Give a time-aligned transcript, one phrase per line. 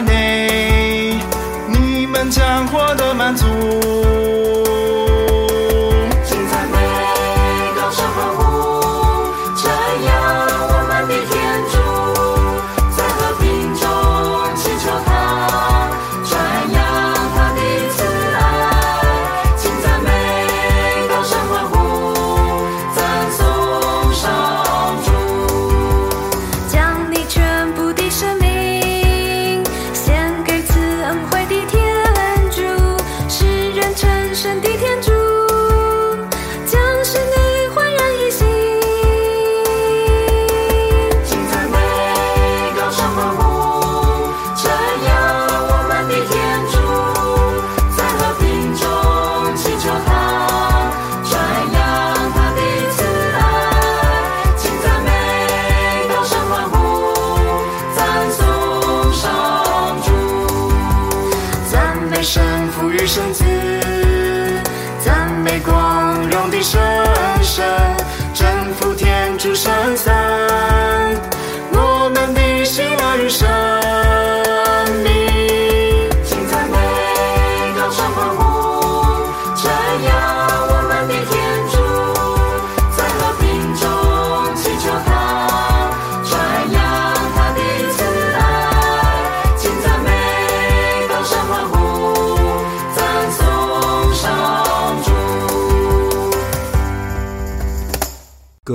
[0.00, 1.18] 内
[1.68, 4.43] 你们将获得满足。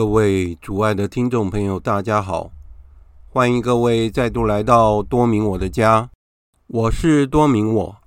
[0.09, 2.51] 各位主爱的听众朋友，大家好！
[3.29, 6.09] 欢迎各位再度来到多明我的家，
[6.65, 7.97] 我是多明我。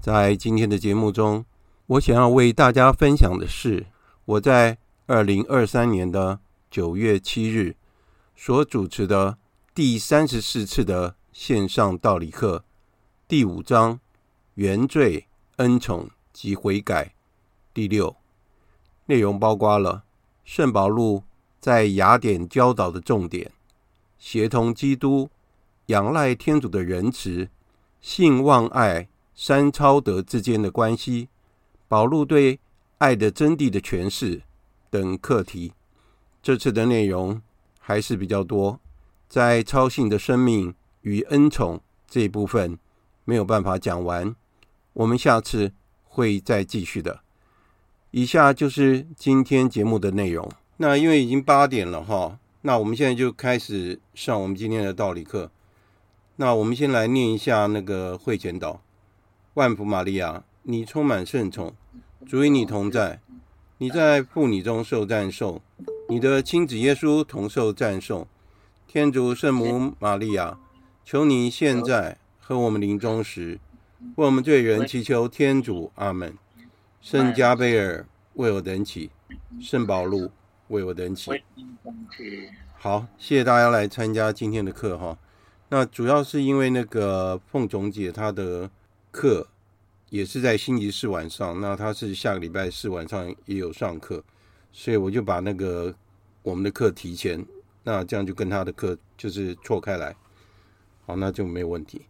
[0.00, 1.44] 在今天的节目中，
[1.88, 3.86] 我想要为大家分享的是
[4.24, 6.38] 我在二零二三年的
[6.70, 7.74] 九月七日
[8.36, 9.36] 所主持的
[9.74, 12.64] 第三十四次的线上道理课，
[13.26, 13.98] 第五章
[14.54, 15.26] 原罪、
[15.56, 17.14] 恩宠及悔改，
[17.74, 18.14] 第六，
[19.06, 20.04] 内容包括了
[20.44, 21.24] 圣保禄。
[21.60, 23.50] 在雅典教导的重点，
[24.18, 25.28] 协同基督、
[25.86, 27.48] 仰赖天主的仁慈、
[28.00, 31.28] 信望爱三超德之间的关系，
[31.88, 32.60] 保禄对
[32.98, 34.42] 爱的真谛的诠释
[34.90, 35.72] 等课题。
[36.42, 37.40] 这次的内容
[37.78, 38.78] 还是比较多，
[39.28, 42.78] 在超性的生命与恩宠这一部分
[43.24, 44.34] 没有办法讲完，
[44.92, 45.72] 我们下次
[46.04, 47.20] 会再继续的。
[48.12, 50.50] 以下就是今天节目的内容。
[50.80, 55.50] 那因为已经八点了哈，那我们现在就开始上我们今天的道理课。
[56.36, 58.78] 那我们先来念一下那个会前祷：
[59.54, 61.74] 万福玛利亚，你充满圣宠，
[62.24, 63.20] 主与你同在，
[63.78, 65.60] 你在妇女中受赞颂，
[66.08, 68.28] 你的亲子耶稣同受赞颂。
[68.86, 70.60] 天主圣母玛利亚，
[71.04, 73.58] 求你现在和我们临终时，
[74.14, 75.90] 为我们罪人祈求天主。
[75.96, 76.32] 阿门。
[77.00, 79.10] 圣加贝尔为我等祈，
[79.60, 80.30] 圣保禄。
[80.68, 81.30] 为我等祈。
[82.76, 85.18] 好，谢谢大家来参加今天的课哈。
[85.70, 88.70] 那主要是因为那个凤总姐她的
[89.10, 89.48] 课
[90.10, 94.22] 也是在星期四晚上，那她是下个礼拜四晚上也有上课，
[94.72, 95.94] 所以我就把那个
[96.42, 97.44] 我们的课提前，
[97.82, 100.14] 那这样就跟她的课就是错开来，
[101.04, 102.02] 好，那就没有问题。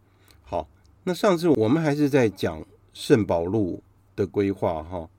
[0.43, 0.67] 好，
[1.03, 2.63] 那上次我们还是在讲
[2.93, 3.83] 圣保禄
[4.15, 5.09] 的规划哈。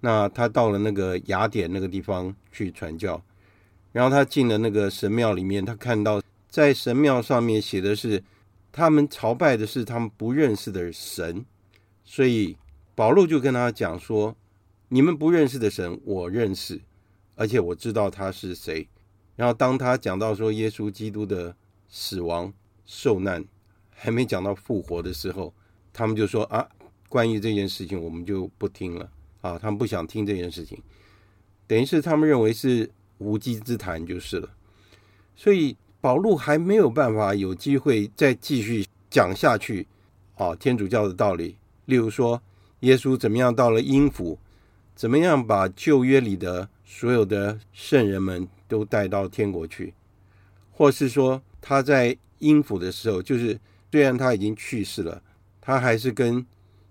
[0.00, 3.22] 那他到了那个雅典那个地方去传教，
[3.92, 8.22] 然后他进了那个神庙里面，他看到在神庙上面写的是
[8.72, 11.44] 他们朝拜的是他们不认识的神，
[12.04, 12.56] 所以
[12.94, 14.36] 保禄就跟他讲说
[14.88, 16.80] ：“你们不认识的神，我认识，
[17.34, 18.88] 而且我知道他是谁。”
[19.36, 21.54] 然后当他讲到说耶稣基督的
[21.88, 22.52] 死亡、
[22.84, 23.44] 受难，
[23.90, 25.52] 还没讲到复活的时候，
[25.92, 26.68] 他们就说：“啊，
[27.08, 29.10] 关于这件事情，我们就不听了。
[29.40, 30.82] 啊！”他们不想听这件事情，
[31.66, 34.50] 等于是他们认为是无稽之谈就是了。
[35.36, 35.76] 所以。
[36.02, 39.86] 保禄还没有办法有机会再继续讲下去，
[40.34, 42.40] 啊，天主教的道理，例如说，
[42.80, 44.38] 耶稣怎么样到了阴府，
[44.96, 49.92] 怎么样把旧约里的所有的圣人们都带到天国去，
[50.72, 53.60] 或是说他在阴府的时候，就是
[53.92, 55.22] 虽然他已经去世了，
[55.60, 56.46] 他还是跟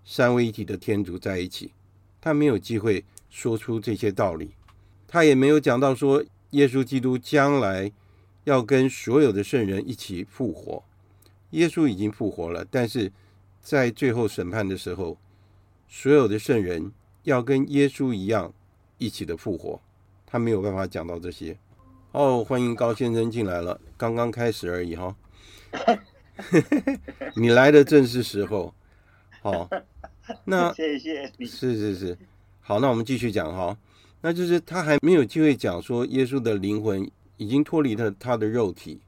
[0.05, 1.71] 三位一体的天主在一起，
[2.21, 4.51] 他没有机会说出这些道理，
[5.07, 7.91] 他也没有讲到说耶稣基督将来。
[8.45, 10.81] 要跟所有的圣人一起复活，
[11.51, 13.11] 耶稣已经复活了，但是
[13.61, 15.17] 在最后审判的时候，
[15.87, 16.91] 所有的圣人
[17.23, 18.51] 要跟耶稣一样
[18.97, 19.79] 一起的复活，
[20.25, 21.55] 他没有办法讲到这些。
[22.13, 25.15] 哦，欢迎高先生进来了，刚刚开始而已哈。
[27.35, 28.73] 你来的正是时候，
[29.41, 29.69] 好，
[30.45, 32.17] 那谢谢你，是是是，
[32.61, 33.77] 好，那我们继续讲哈，
[34.21, 37.09] 那就是他还没有机会讲说耶稣的灵魂。
[37.41, 38.99] 已经脱离了他的肉体。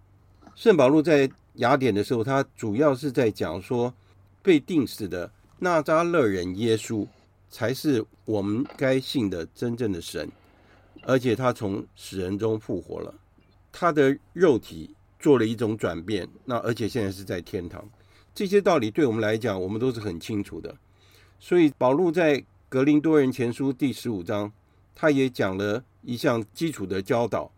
[0.55, 3.93] 圣保禄在雅典的时候，他主要是在讲说，
[4.41, 5.29] 被定死的
[5.59, 7.05] 纳扎勒人耶稣
[7.49, 10.31] 才是我们该信的真正的神，
[11.01, 13.13] 而且他从死人中复活了，
[13.69, 17.83] 他的肉体做了一种转变，那而且现在是在天堂。
[18.33, 20.73] 这些道理对我们来讲，我们都是很清楚的。
[21.43, 24.53] 所以保禄在格林多人前书第十五章，
[24.93, 27.51] 他也讲了一项基础的教导。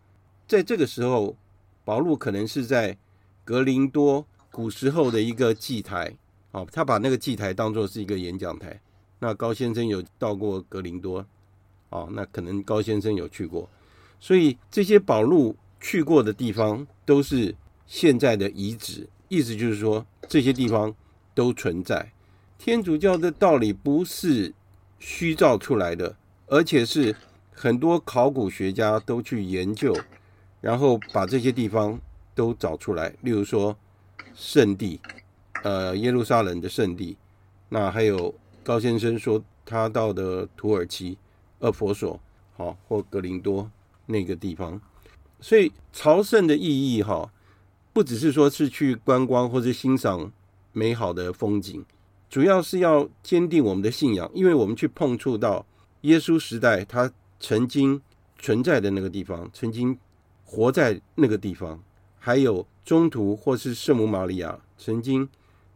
[0.48, 1.36] 在这个时候，
[1.84, 2.96] 保禄可能是在
[3.44, 6.16] 格林多古时候的一个祭台，
[6.50, 8.80] 啊，他把那个祭台当作是一个演讲台。
[9.18, 11.18] 那高先生有到过格林多，
[11.90, 13.68] 啊，那可能高先生有去过，
[14.18, 17.54] 所以这些保禄去过的地方都是
[17.86, 20.94] 现在的遗址，意思就是说这些地方
[21.34, 22.13] 都存在。
[22.58, 24.54] 天主教的道理不是
[24.98, 26.16] 虚造出来的，
[26.46, 27.14] 而且是
[27.52, 29.94] 很多考古学家都去研究。
[30.60, 32.00] 然后把这些地方
[32.34, 33.76] 都找出来，例如说
[34.34, 34.98] 圣地，
[35.62, 37.18] 呃，耶路撒冷的圣地，
[37.68, 41.18] 那还有高先生说他到的土耳其、
[41.58, 42.18] 厄弗所，
[42.56, 43.70] 好，或格林多
[44.06, 44.80] 那个地方。
[45.38, 47.30] 所以朝圣的意义，哈，
[47.92, 50.32] 不只是说是去观光或者欣赏
[50.72, 51.84] 美好的风景，
[52.34, 55.64] 主要是要坚定我们的信仰，因为我们去碰触到
[56.00, 57.08] 耶稣时代他
[57.38, 58.02] 曾经
[58.40, 59.96] 存在的那个地方，曾经。
[60.44, 61.80] 活在那个地方，
[62.18, 65.28] 还有中途或是圣母玛利亚曾经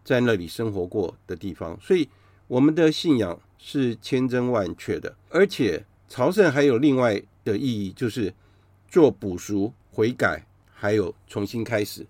[0.04, 2.08] 在那里生活过的地方，所以
[2.48, 5.16] 我们的信仰是千真万确的。
[5.30, 8.34] 而且朝圣还有另外的意义，就是
[8.88, 12.04] 做补赎、悔改，还有重新开始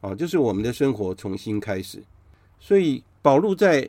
[0.00, 2.00] 啊，就是我们的生活重新开始。
[2.58, 3.88] 所以保禄在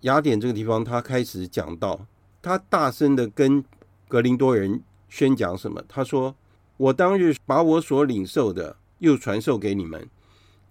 [0.00, 2.06] 雅典这个地方，他开始讲道，
[2.40, 3.64] 他大声的跟
[4.08, 5.82] 格林多人宣讲什么？
[5.88, 6.34] 他说。
[6.78, 10.08] 我当日把我所领受的又传授给你们，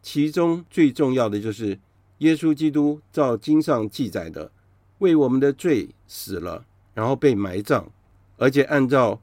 [0.01, 1.79] 其中最重要的就是
[2.17, 4.51] 耶稣基督照经上记载的，
[4.97, 7.85] 为我们的罪死了，然后被埋葬，
[8.35, 9.21] 而且按照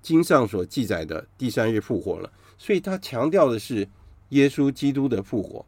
[0.00, 2.30] 经上所记载的第三日复活了。
[2.56, 3.88] 所以他强调的是
[4.28, 5.64] 耶稣基督的复活。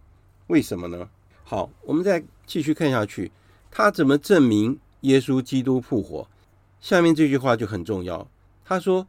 [0.47, 1.09] 为什么呢？
[1.43, 3.31] 好，我们再继续看下去，
[3.71, 6.27] 他怎么证明耶稣基督复活？
[6.81, 8.29] 下面这句话就很重要。
[8.65, 9.07] 他说。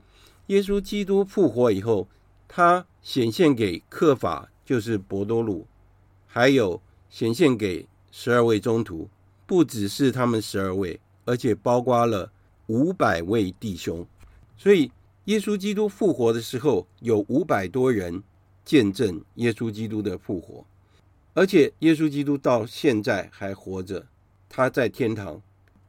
[0.48, 2.10] 耶稣基督复活以后，
[2.46, 5.66] 他显现给刻法，就是伯多禄，
[6.28, 9.08] 还有显现给十二位宗徒，
[9.46, 12.30] 不只是他们十二位，而且包括了
[12.68, 14.06] 五百位弟兄。
[14.58, 14.92] 所以，
[15.26, 18.22] 耶稣基督复活的时候，有五百多人
[18.66, 20.66] 见证耶稣基督的复活，
[21.34, 24.08] 而且耶稣基督到现在还活着，
[24.50, 25.42] 他在天堂。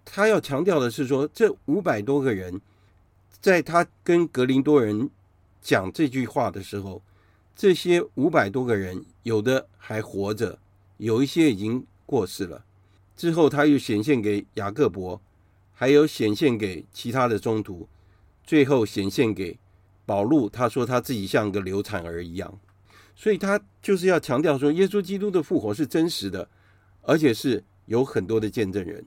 [0.04, 2.60] 他要强调的是说，这五百多个人。
[3.40, 5.10] 在他跟格林多人
[5.60, 7.02] 讲这句话的时候，
[7.56, 10.60] 这些五百多个人有的还活着，
[10.98, 12.64] 有一些已经过世了。
[13.16, 15.20] 之后他又显现给雅各伯，
[15.74, 17.88] 还有显现给其他的宗徒，
[18.44, 19.58] 最后显现给
[20.06, 20.48] 保禄。
[20.48, 22.60] 他说他自己像个流产儿一样，
[23.14, 26.48] 所以他就是要强调说，耶稣基督的复活是真实的，
[27.02, 29.04] 而且是有很多的见证人。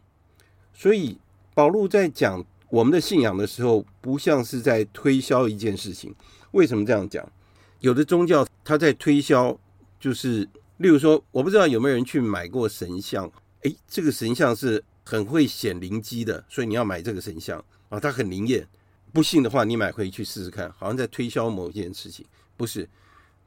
[0.74, 1.18] 所以
[1.54, 2.46] 保禄在讲。
[2.68, 6.14] 我们的信仰的时候，不像是在推销一件事情。
[6.52, 7.26] 为什么这样讲？
[7.80, 9.58] 有的宗教他在推销，
[10.00, 10.40] 就是
[10.78, 13.32] 例如说，我不知道有没有人去买过神像，
[13.62, 18.68] 诶，这个神像是很会显灵机的，所以你要买这个神像啊，它很灵验。
[19.14, 22.26] 不信的话，你买回去试试看，好像在推销某件事情。
[22.58, 22.90] 不是，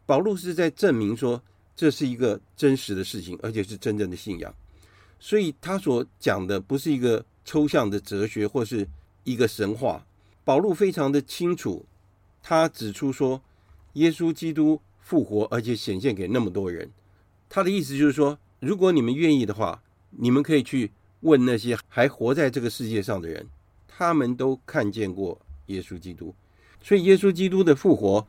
[0.08, 1.42] 保禄是在证明说
[1.76, 4.54] 这是一个真实的事情，而且是真正的信仰。
[5.20, 8.88] 所以他所讲的不是一个抽象的哲学或是
[9.24, 10.02] 一个神话。
[10.44, 11.84] 保禄非常的清楚，
[12.42, 13.38] 他指出说，
[13.92, 16.90] 耶稣基督复活，而且显现给那么多人。
[17.50, 23.46] 他的意思就是说，如果你们愿意的话，你们可以去问那些还活在这个世界上的人，
[23.86, 25.38] 他们都看见过。
[25.66, 26.34] 耶稣基督，
[26.82, 28.26] 所以耶稣基督的复活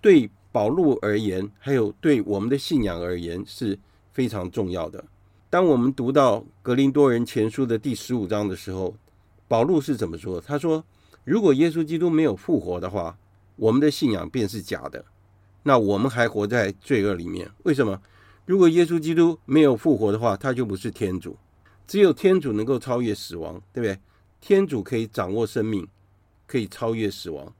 [0.00, 3.78] 对保禄而言，还有对我们的信仰而言是
[4.14, 5.04] 非常重要的。
[5.50, 8.96] 当我们读到格林多人前书的第十五章的时候，
[9.46, 10.40] 保禄是怎么说？
[10.40, 10.82] 他说
[11.24, 13.18] ：“如果耶稣基督没有复活的话，
[13.56, 15.04] 我们的信仰便是假的，
[15.62, 17.46] 那我们还活在罪恶里面。
[17.64, 18.00] 为什么？
[18.46, 21.36] 如果耶稣基督没有复活的话，他就不是天主。
[21.86, 24.00] 只有天主能够超越死亡，对不对？
[24.40, 25.86] 天主可以掌握生命。”
[26.46, 27.52] 可以超越死亡。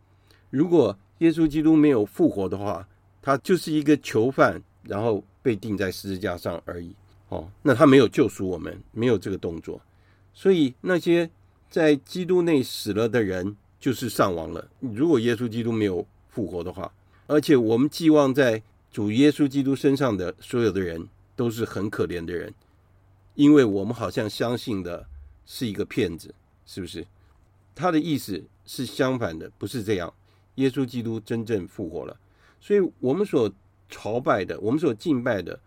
[0.48, 2.86] 如果耶稣基督没有复活的话，
[3.22, 6.94] 他就是一个囚犯，然后被钉在十字架上而已。
[7.28, 9.80] 哦，那他没有救赎我们，没有这个动作。
[10.32, 11.28] 所以那些
[11.70, 14.68] 在基督内死了的人，就是丧亡了。
[14.80, 16.92] 如果耶稣基督没有复活的话，
[17.26, 22.54] 而且我们寄望在主耶稣基督身上的所有的人，都是很可怜的人，
[23.34, 25.06] 因为我们好像相信的
[25.44, 26.32] 是一个骗子，
[26.64, 27.06] 是不是？
[27.74, 30.12] 他的意思是相反的，不是这样。
[30.56, 32.16] 耶稣基督真正复活了，
[32.60, 33.50] 所以我们所
[33.88, 35.58] 朝拜的，我们所敬拜的，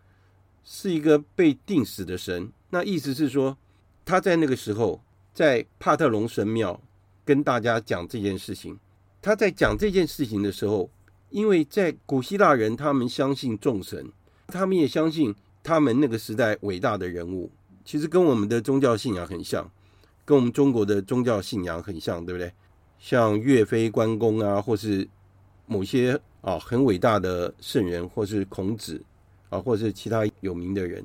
[0.63, 2.51] 是一个被定死的神。
[2.69, 3.57] 那意思是说，
[4.05, 5.01] 他在那个时候
[5.33, 6.79] 在帕特隆神庙
[7.23, 8.77] 跟大家讲这件事情。
[9.21, 10.89] 他在讲这件事情的时候，
[11.29, 14.11] 因为在古希腊人，他们相信众神，
[14.47, 17.51] 他们也相信他们那个时代伟大的人物，
[17.83, 19.69] 其实跟我们的宗教信仰很像。
[20.25, 22.53] 跟我们中国的宗教信仰很像，对不对？
[22.99, 25.07] 像岳飞、关公啊，或是
[25.65, 29.01] 某些啊很伟大的圣人，或是孔子
[29.49, 31.03] 啊，或是其他有名的人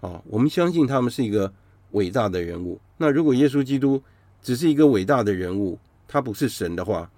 [0.00, 1.52] 啊，我们相信他们是一个
[1.90, 2.80] 伟大的人物。
[2.96, 4.00] 那如果耶稣基督
[4.40, 7.10] 只是一个伟大的人物，他不是神的话，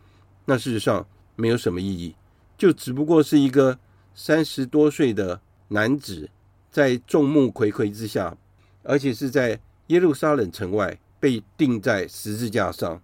[0.47, 1.07] 那事实上
[1.37, 2.15] 没有什么意义，
[2.57, 3.79] 就只不过是一个
[4.15, 6.29] 三十多岁的男子，
[6.71, 8.37] 在众目睽睽之下，
[8.83, 10.99] 而且是在耶路撒冷城外。
[11.19, 13.03] 被钉在十字架上，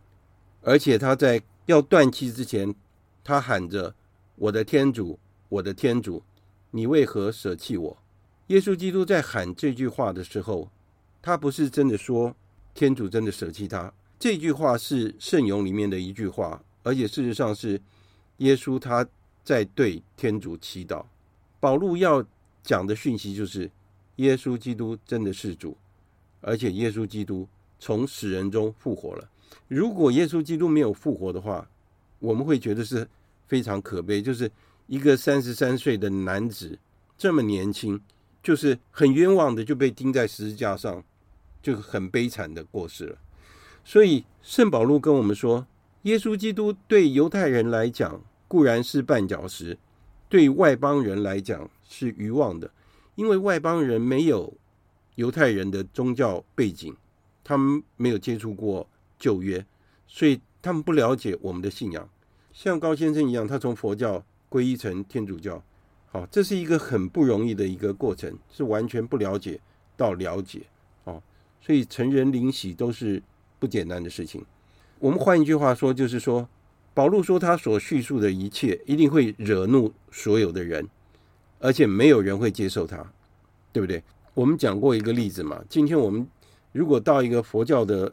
[0.62, 2.74] 而且他在要断气之前，
[3.22, 3.94] 他喊着
[4.36, 6.22] ：“我的天主，我的天主，
[6.70, 7.96] 你为何舍弃我？”
[8.48, 10.70] 耶稣基督在喊这句话的时候，
[11.20, 12.34] 他不是真的说
[12.74, 13.92] 天主真的舍弃他。
[14.18, 17.80] 这句话是圣咏里面的一句话，而且事实上是
[18.38, 19.06] 耶稣他
[19.44, 21.04] 在对天主祈祷。
[21.60, 22.24] 保禄要
[22.62, 23.70] 讲的讯息就是，
[24.16, 25.76] 耶稣基督真的是主，
[26.40, 27.48] 而且耶稣基督。
[27.84, 29.28] 从死人中复活了。
[29.68, 31.68] 如果耶稣基督没有复活的话，
[32.18, 33.08] 我们会觉得是
[33.46, 34.20] 非常可悲。
[34.20, 34.50] 就是
[34.86, 36.78] 一个三十三岁的男子
[37.16, 38.00] 这么年轻，
[38.42, 41.02] 就是很冤枉的就被钉在十字架上，
[41.62, 43.18] 就很悲惨的过世了。
[43.84, 45.66] 所以圣保禄跟我们说，
[46.02, 49.78] 耶稣基督对犹太人来讲固然是绊脚石，
[50.28, 52.70] 对外邦人来讲是愚妄的，
[53.14, 54.52] 因为外邦人没有
[55.16, 56.94] 犹太人的宗教背景。
[57.44, 58.88] 他们没有接触过
[59.22, 59.64] 旧约，
[60.08, 62.08] 所以他们不了解我们的信仰。
[62.52, 65.62] 像高先生一样，他从佛教皈依成天主教，
[66.10, 69.60] 好，这是一个很不容易的一个过程，是完全不了解
[69.96, 70.62] 到了解，
[71.04, 71.22] 哦，
[71.60, 73.22] 所以成人领洗都是
[73.60, 74.44] 不简单的事情。
[74.98, 76.48] 我们换一句话说，就是说，
[76.92, 80.88] 保禄说他所叙述的一切一定会惹怒所有的人，
[81.60, 83.12] 而且没有人会接受他，
[83.72, 84.02] 对不对？
[84.34, 86.26] 我们讲过一个例子嘛，今天我们。
[86.74, 88.10] 如果到一个佛教的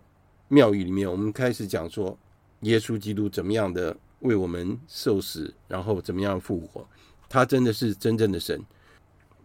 [0.49, 2.17] 庙宇里面，我们开始讲说
[2.61, 6.85] 耶稣基督怎么样的为我们受死，然后怎么样复活，
[7.29, 8.61] 他真的是真正的神。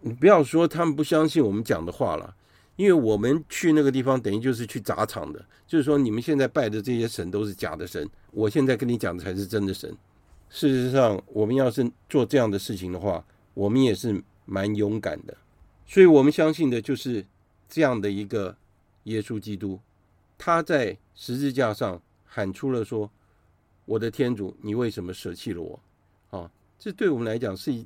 [0.01, 2.35] 你不要说他们不相信我们讲的话了，
[2.75, 9.95] 因为我们去那个地方等于就是去砸场的，就是说你们现在拜的这些神都是假的神，我现在跟你讲的才是真的神。
[10.49, 15.37] 事实上，我们要是做这样的事情的话，我们也是蛮勇敢的。
[15.85, 17.25] 所以我们相信的就是
[17.69, 18.57] 这样的一个。
[19.05, 19.79] 耶稣基督，
[20.37, 23.09] 他在十字架上喊出了说
[23.85, 25.79] ：“我的天主，你为什么舍弃了我？”
[26.29, 27.85] 啊，这对我们来讲是一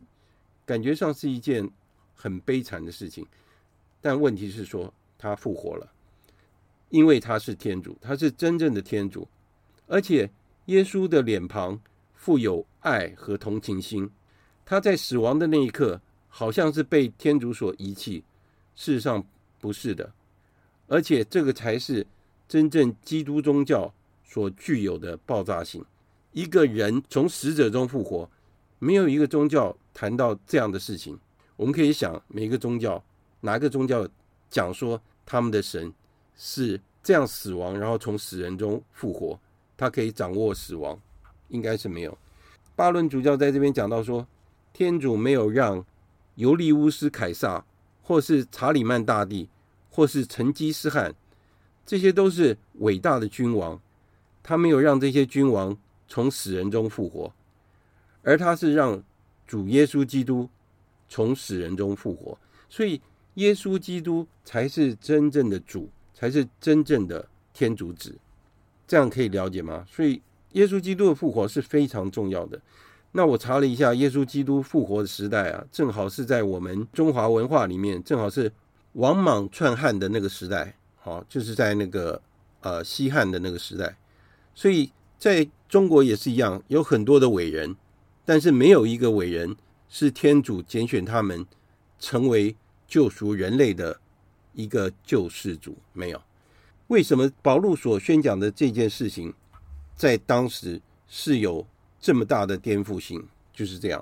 [0.66, 1.70] 感觉上是一件
[2.16, 3.26] 很悲惨的事情。
[4.02, 5.92] 但问题是说，他复活了，
[6.90, 9.28] 因为他是天主，他是真正的天主，
[9.88, 10.30] 而且
[10.66, 11.80] 耶稣的脸庞
[12.14, 14.10] 富有爱和同情心。
[14.66, 18.24] 他在死亡的那一刻，好像是被天主所遗弃，
[18.76, 19.24] 事实上
[19.60, 20.14] 不是的，
[20.88, 22.06] 而且这个才是
[22.50, 23.94] 真正基督宗教
[24.26, 25.86] 所具有的爆炸性。
[26.32, 28.30] 一个人从死者中复活，
[28.80, 31.18] 没有一个宗教谈到这样的事情。
[31.56, 33.04] 我们可以想，每个宗教，
[33.42, 34.08] 哪个宗教
[34.50, 35.94] 讲说他们的神
[36.36, 39.40] 是这样死亡，然后从死人中复活，
[39.78, 41.00] 他可以掌握死亡，
[41.50, 42.18] 应该是没有。
[42.76, 44.26] 巴伦主教在这边讲到说，
[44.74, 45.86] 天主没有让
[46.36, 47.66] 尤利乌斯凯撒，
[48.02, 49.50] 或是查理曼大帝，
[49.90, 51.14] 或是成吉思汗，
[51.90, 53.82] 这些都是伟大的君王，
[54.44, 55.76] 他没有让这些君王。
[56.12, 57.32] 从死人中复活，
[58.24, 59.04] 而他是让
[59.46, 60.50] 主耶稣基督
[61.08, 62.36] 从死人中复活，
[62.68, 63.00] 所以
[63.36, 68.16] 耶稣基督才是真正的主，才是真正的天主子。
[68.88, 69.86] 这样可以了解吗？
[69.88, 70.20] 所以
[70.54, 72.60] 耶稣基督的复活是非常重要的。
[73.12, 78.52] 那我查了一下，耶稣基督复活的时代啊，正好是在我们中华文化里面，正好是
[78.94, 80.76] 王莽篡汉的那个时代，
[81.10, 82.22] 哦，就是在那个
[82.62, 83.98] 呃西汉的那个时代，
[84.54, 84.92] 所以。
[85.20, 87.76] 在中国也是一样，有很多的伟人，
[88.24, 89.54] 但是没有一个伟人
[89.90, 91.46] 是天主拣选他们
[92.00, 92.56] 成为
[92.88, 94.00] 救赎人类的
[94.54, 95.78] 一个救世主。
[95.92, 96.22] 没有。
[96.88, 99.34] 为什么保禄所宣讲的这件事情，
[99.94, 101.68] 在当时是有
[102.00, 103.28] 这么大的颠覆性？
[103.54, 104.02] 就是这样。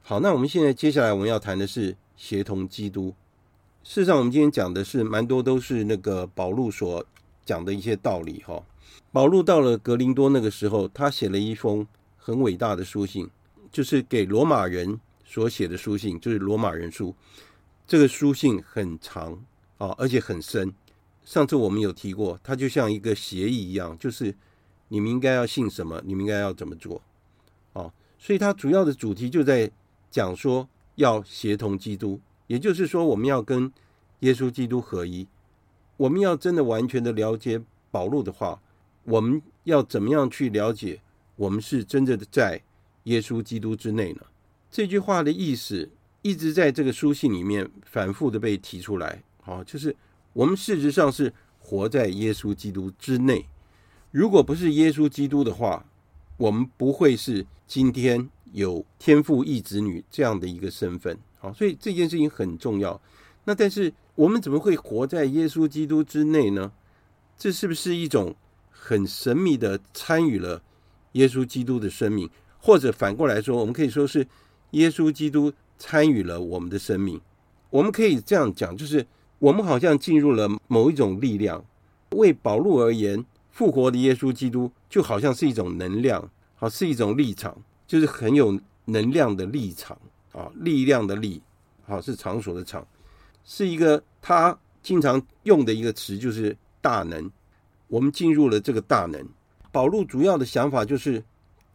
[0.00, 3.14] 好，那我们现在接下来我们要谈的是协同基督。
[3.82, 7.04] 事实上，我们今天讲的是蛮多都是那个保禄所
[7.46, 8.62] 讲的一些道理，哈。
[9.10, 13.28] 保禄到了格林多那个时候，他写了一封很伟大的书信，
[13.72, 17.14] 就是给罗马人所写的书信，就是罗马人书。
[17.86, 19.32] 这个书信很长
[19.78, 20.72] 啊，而且很深。
[21.24, 24.34] 上次我们有提过，它就像一个协议一样，就是
[24.88, 27.00] 你们应该要信什么，你们应该要怎么做
[27.72, 27.90] 啊。
[28.18, 29.68] 所以它主要的主题就在
[30.10, 33.72] 讲说要协同基督，也就是说我们要跟
[34.20, 35.24] 耶稣基督合一，
[35.96, 38.60] 我们要真的完全的了解保禄的话。
[39.04, 41.00] 我们要怎么样去了解
[41.36, 42.60] 我们是真正的在
[43.04, 44.22] 耶稣基督之内呢？
[44.68, 45.88] 这句话的意思
[46.22, 49.22] 一直在这个书信里面反复的被提出来。
[49.42, 49.94] 好，就是
[50.32, 53.46] 我们事实上是活在耶稣基督之内。
[54.10, 55.86] 如果不是耶稣基督的话，
[56.36, 61.16] 我们不会是今天有天父异子女这样的一个身份。
[61.40, 63.00] 好，所以这件事情很重要。
[63.44, 66.70] 那但是我们怎么会活在耶稣基督之内呢？
[67.36, 68.36] 这是不是一种？
[68.82, 70.62] 很神秘的参与了
[71.12, 74.26] 耶稣基督的生命，或者反过来说，我们可以说是
[74.70, 77.20] 耶稣基督参与了我们的生命。
[77.68, 79.06] 我们可以这样讲，就是
[79.38, 81.62] 我们好像进入了某一种力量。
[82.12, 89.96] 为保禄而言，复活的耶稣基督就好像是一种能量，好，是一种立场，就是很有能量的立场
[90.32, 91.42] 啊，力量的力，
[91.84, 92.86] 好，是场所的场，
[93.44, 97.30] 是一个他经常用的一个词，就是大能。
[97.88, 99.28] 我们进入了这个大能。
[99.72, 101.24] 保禄主要的想法就是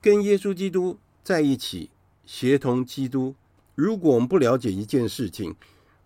[0.01, 1.89] 跟耶稣基督在一起，
[2.25, 3.35] 协同基督。
[3.75, 5.55] 如果我们不了解一件事情，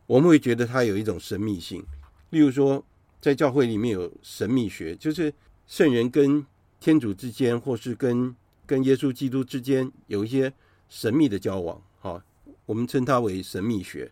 [0.08, 1.84] 我们会觉得它有一种神秘性。
[2.32, 2.84] 例如说，
[3.22, 5.34] 在教会里面有神秘学，就是
[5.68, 6.46] 圣人跟
[6.80, 8.36] 天主之间，或是跟
[8.66, 10.52] 跟耶稣基督之间有一些
[10.90, 11.82] 神秘的交往。
[12.70, 14.12] 我们称它为神秘学。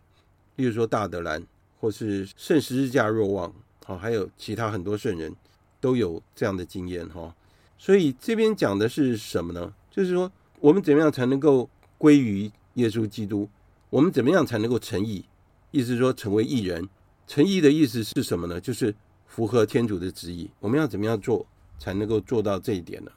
[0.56, 1.46] 例如说，大德兰，
[1.78, 5.32] 或是圣十字架若望，好，还有其他很多圣人。
[5.80, 7.32] 都有这样的经验哈，
[7.78, 9.72] 所以这边讲的是什么呢？
[9.92, 13.48] 就是说，我们怎么样才能够归于耶稣基督？
[13.88, 15.24] 我们怎么样才能够成义？
[15.70, 16.88] 意思是说，成为义人。
[17.28, 18.60] 成义的意思是什么呢？
[18.60, 18.92] 就是
[19.28, 20.50] 符合天主的旨意。
[20.58, 21.46] 我们要怎么样做
[21.78, 23.12] 才能够做到这一点呢？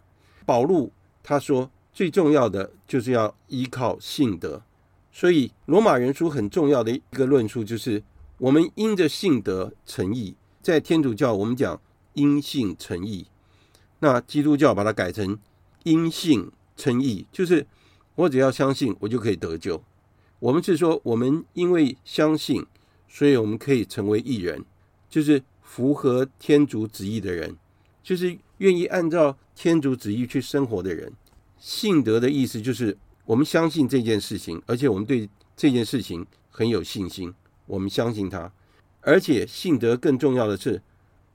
[0.45, 0.91] 保禄
[1.23, 4.61] 他说，最重要的就是要依靠信德。
[5.11, 8.03] 所以罗马人书很重要的一个论述就是，
[8.37, 10.35] 我们因着信德成义。
[10.61, 11.79] 在天主教，我们讲。
[12.13, 13.27] 因信称义，
[13.99, 15.39] 那基督教把它改成
[15.83, 17.65] 因信称义，就是
[18.15, 19.81] 我只要相信，我就可以得救。
[20.39, 22.65] 我们是说，我们因为相信，
[23.07, 24.65] 所以我们可以成为义人，
[25.09, 27.55] 就是符合天主旨意的人，
[28.03, 31.13] 就是愿意按照天主旨意去生活的人。
[31.57, 32.97] 信德的意思就是
[33.31, 37.33] 我们相信这件事情，而且我们对这件事情很有信心，
[37.65, 38.51] 我们相信他，
[38.99, 40.81] 而且信德更重要的是。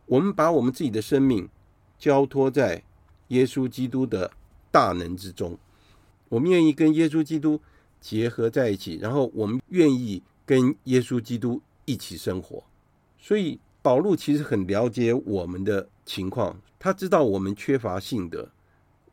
[0.04, 1.48] 我们把我们自己的生命
[1.98, 2.84] 交托在
[3.28, 4.30] 耶稣基督的
[4.70, 5.58] 大能之中，
[6.28, 7.58] 我们愿意跟耶稣基督
[7.98, 12.62] 结合在一起，然后我们愿意跟耶稣基督一起生活。
[13.18, 18.50] 所以保禄其实很了解我们的情况，他知道我们缺乏信德。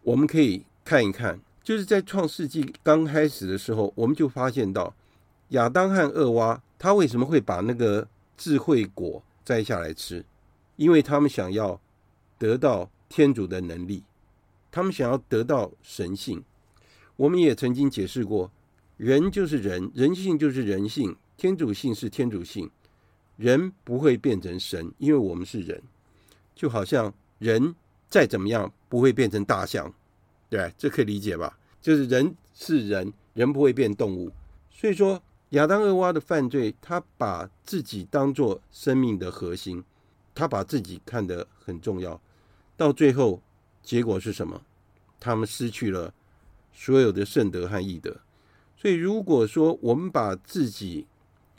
[0.02, 4.94] 我们可以看一看，就是在创世纪刚开始的时候，我们就发现到
[5.50, 10.26] 亚当和厄娃，他为什么会把那个智慧果摘下来吃？
[10.76, 11.80] 因为他们想要
[12.38, 14.04] 得到天主的能力，
[14.72, 16.44] 他们想要得到神性。
[17.16, 18.52] 我们也曾经解释过，
[18.98, 22.70] 人就是人，人性就是人性，天主性是天主性。
[23.36, 25.82] 人不会变成神，因为我们是人，
[26.56, 27.74] 就好像人
[28.08, 29.92] 再怎么样不会变成大象，
[30.54, 31.58] 对，这可以理解吧？
[31.82, 34.32] 就是人是人，人不会变动物。
[34.70, 39.84] 所以说，亚当厄娃的犯罪，他把自己当做生命的核心，
[40.36, 42.22] 他把自己看得很重要，
[42.78, 43.42] 到最后
[43.82, 44.62] 结果是什么？
[45.20, 46.14] 他们失去了
[46.72, 48.16] 所有的圣德和义德。
[48.78, 51.08] 所以，如果说我们把自己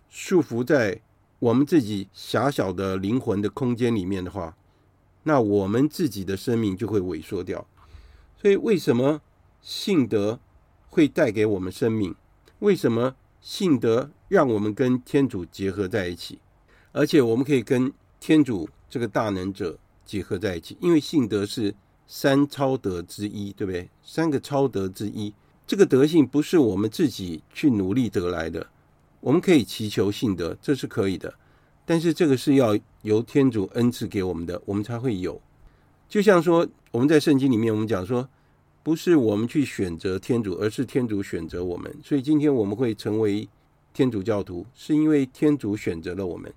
[0.09, 1.01] 束缚在
[1.41, 4.57] 我们自己狭小的灵魂的空间里面的话，
[5.25, 7.67] 那我们自己的生命就会萎缩掉。
[8.45, 9.23] 所以，为什么
[9.63, 10.39] 信德
[10.91, 12.15] 会带给我们生命？
[12.59, 16.39] 为什么信德让我们跟天主结合在一起？
[16.93, 21.75] 而且，我们可以跟天主这个大能者结合在一起，因为信德是
[22.07, 23.89] 三超德之一，对不对？
[24.03, 25.33] 三个超德之一，
[25.67, 28.67] 这个德性不是我们自己去努力得来的。
[29.21, 31.33] 我们可以祈求信德，这是可以的，
[31.87, 35.41] 但是这个是要由天主恩赐给我们的，我们才会有。
[36.07, 38.29] 就像说我们在圣经里面，我们讲说，
[38.85, 41.93] 不是我们去选择天主，而是天主选择我们。
[42.05, 43.49] 所以今天我们会成为
[43.93, 46.55] 天主教徒，是因为天主选择了我们。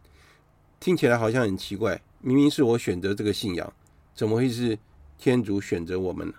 [0.80, 3.74] 听起来好像很奇怪，明明是我选择这个信仰，
[4.13, 4.78] 怎么会是
[5.18, 6.34] 天主选择我们呢？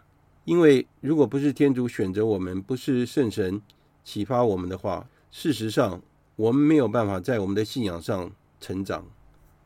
[0.44, 3.60] 因为如果不是天主选择我们，不是圣神
[4.04, 6.00] 启发我们的话，事实上。
[6.38, 9.04] 我们没有办法在我们的信仰上成长，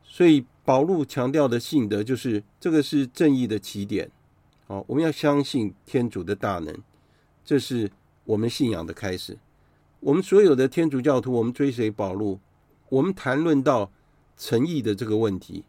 [0.02, 4.10] 所以保禄强调的信德就是这个是正义的起点。
[4.66, 6.74] 好，我们要相信天主的大能，
[7.44, 7.90] 这是
[8.24, 9.38] 我们信仰的开始。
[10.00, 12.38] 我们所有的天主教徒，我们追随保禄，
[12.88, 13.90] 我们谈论到
[14.36, 15.64] 诚意的这个问题，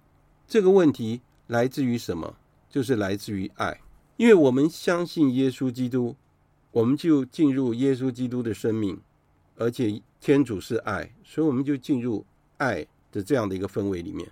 [0.47, 2.35] 这个问题来自于什么？
[2.69, 3.81] 就是来自于爱，
[4.17, 6.15] 因为我们相信耶稣基督，
[6.71, 8.99] 我们就进入耶稣基督的生命，
[9.55, 10.01] 而且。
[10.23, 12.25] 天主是爱，所以我们就进入
[12.55, 14.25] 爱的这样的一个氛围里面。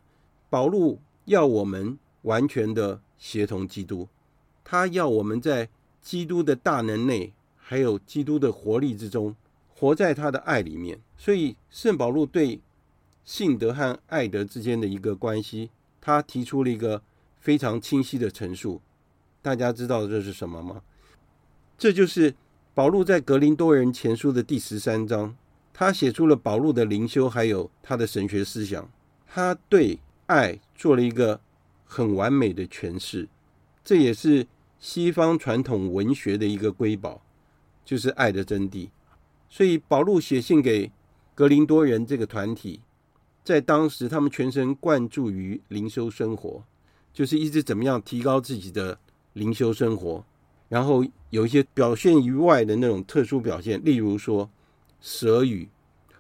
[0.50, 4.08] 保禄要我们完全的协同基督，
[4.71, 5.67] 他要我们在
[6.01, 9.36] 基督的大能内，还有基督的活力之中，
[9.75, 10.97] 活在他的爱里面。
[11.17, 12.62] 所以圣保禄对
[13.25, 17.01] 信德和爱德之间的一个关系，他提出了一个
[17.41, 18.79] 非常清晰的陈述。
[19.41, 20.81] 大家知道这是什么吗？
[21.77, 22.34] 这就是
[22.73, 25.36] 保禄在格林多人前书的第十三章。
[25.73, 28.89] 他写出了保禄的灵修，还有他的神学思想。
[29.27, 31.41] 他对爱做了一个
[31.84, 33.27] 很完美的诠释，
[33.84, 34.47] 这也是
[34.81, 37.21] 西方传统文学的一个瑰宝，
[37.85, 38.89] 就是爱的真谛。
[39.49, 40.91] 所以保禄写信给
[41.33, 42.81] 格林多人这个团体，
[43.43, 46.63] 在当时他们全神贯注于灵修生活，
[47.13, 48.99] 就是一直怎么样提高自己的
[49.31, 50.25] 灵修生活，
[50.67, 54.49] 然后有一些表现于外的那种特殊表现，例如说。
[55.03, 55.67] 舌语，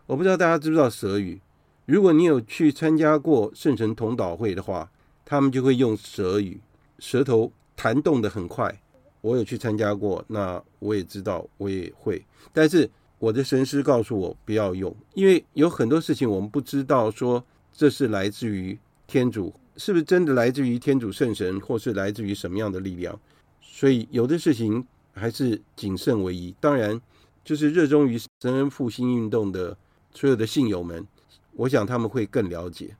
[0.07, 1.39] 我不知道大家知不知道舌语。
[1.85, 4.89] 如果你有去参加过圣神同祷会的话，
[5.23, 6.59] 他们就会用舌语，
[6.97, 8.79] 舌头弹动的很快。
[9.21, 12.23] 我有去参加过，那我也知道，我也会。
[12.53, 23.19] 但是我的神师告诉我不要用，因为有很多事情我们不知道，说这是来自于天主，是不是真的来自于天主圣神，或是来自于什么样的力量？
[23.61, 26.53] 所以有的事情还是谨慎为宜。
[26.59, 27.01] 当然。
[27.43, 29.75] 就是热衷于神恩复兴运动的
[30.13, 31.07] 所有的信友们，
[31.53, 32.95] 我想他们会更了解。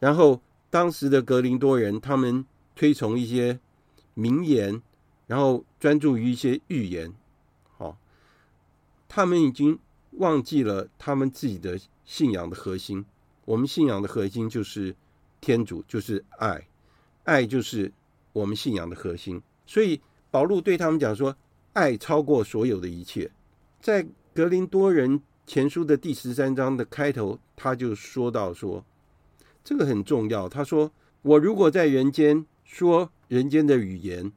[0.00, 2.44] 然后当时的格林多人，他们
[2.74, 3.60] 推崇一些
[4.14, 4.82] 名言，
[5.26, 7.12] 然后专注于一些预言。
[7.76, 7.96] 好，
[9.08, 9.78] 他们已经
[10.12, 13.04] 忘记了他们自己的信仰的核心。
[13.44, 14.94] 我们信仰的核心就是
[15.40, 16.66] 天主，就是爱，
[17.24, 17.92] 爱就是
[18.32, 19.42] 我们信仰的核心。
[19.66, 21.36] 所以保禄对他们讲说，
[21.72, 23.30] 爱超过所有的一切。
[23.80, 28.84] 在格林多人前书的第十三章的开头，他就说到说，
[29.64, 30.48] 这个很重要。
[30.48, 30.92] 他说
[31.22, 34.30] ：“我如果在人间说人间的语言，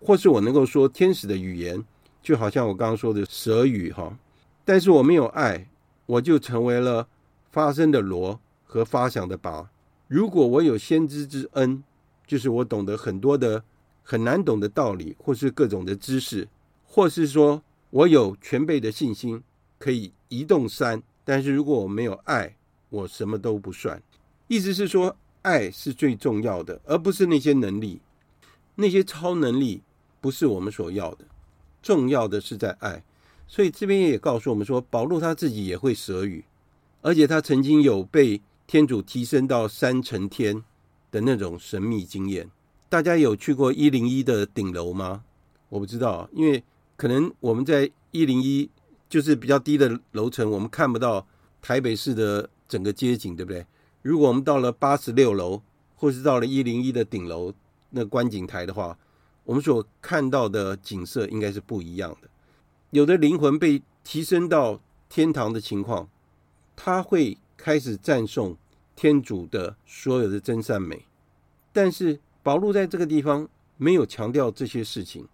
[0.00, 1.84] 或是我能够说天使的语言，
[2.20, 4.18] 就好像我刚刚说的蛇语哈，
[4.64, 5.68] 但是我没有爱，
[6.06, 7.06] 我就成为了
[7.52, 9.70] 发声的锣和发响的拔。
[10.08, 11.84] 如果我有先知之恩，
[12.26, 13.62] 就是我懂得很多的
[14.02, 16.48] 很难懂的道理，或是各种的知识，
[16.84, 19.42] 或是说。”我有全备的信心，
[19.78, 22.54] 可以移动山，但是如果我没有爱，
[22.90, 24.02] 我什么都不算。
[24.46, 27.98] 意思是说，爱是最重要的，而不是那些能力，
[28.80, 29.82] 那些超能力
[30.20, 31.24] 不是我们所要的。
[31.82, 33.02] 重要的是在爱。
[33.48, 36.44] 所以这边也告诉我们说，保禄他自己也会舌语，
[37.02, 40.62] 而且他曾经有被天主提升到三层天
[41.10, 42.48] 的那种神秘经验。
[42.88, 45.24] 大家有去过一零一的顶楼吗？
[45.70, 46.62] 我不知道，因为
[46.96, 48.70] 可能我们在一零一
[49.08, 51.26] 就是比较低的楼层，我们看不到
[51.60, 53.66] 台北市的整个街景，对不对？
[54.02, 55.62] 如果我们到了八十六楼，
[55.96, 57.52] 或是到了一零一的顶楼
[57.90, 58.98] 那观景台的话，
[59.44, 62.28] 我们所看到的景色应该是不一样的。
[62.90, 66.08] 有的灵魂被提升到天堂的情况，
[66.74, 68.56] 他会开始赞颂
[68.96, 71.04] 天主的所有的真善美，
[71.72, 72.20] 但是。
[72.40, 73.46] 保禄在这个地方
[73.76, 75.28] 没有强调这些事情，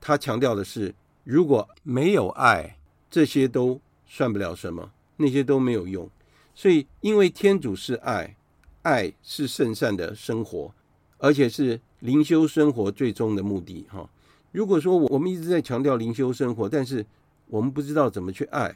[0.00, 0.94] 他强调的是，
[1.24, 2.76] 如果没有爱，
[3.10, 6.08] 这些都算不了什么，那些都没有用。
[6.54, 8.36] 所以，因为天主是爱，
[8.82, 10.72] 爱是圣善的生活，
[11.18, 13.86] 而且是灵修生活最终的目的。
[13.88, 14.10] 哈，
[14.52, 17.06] 如果说我们一直在强调灵修生活，但是
[17.46, 18.68] 我们不知道怎么去爱，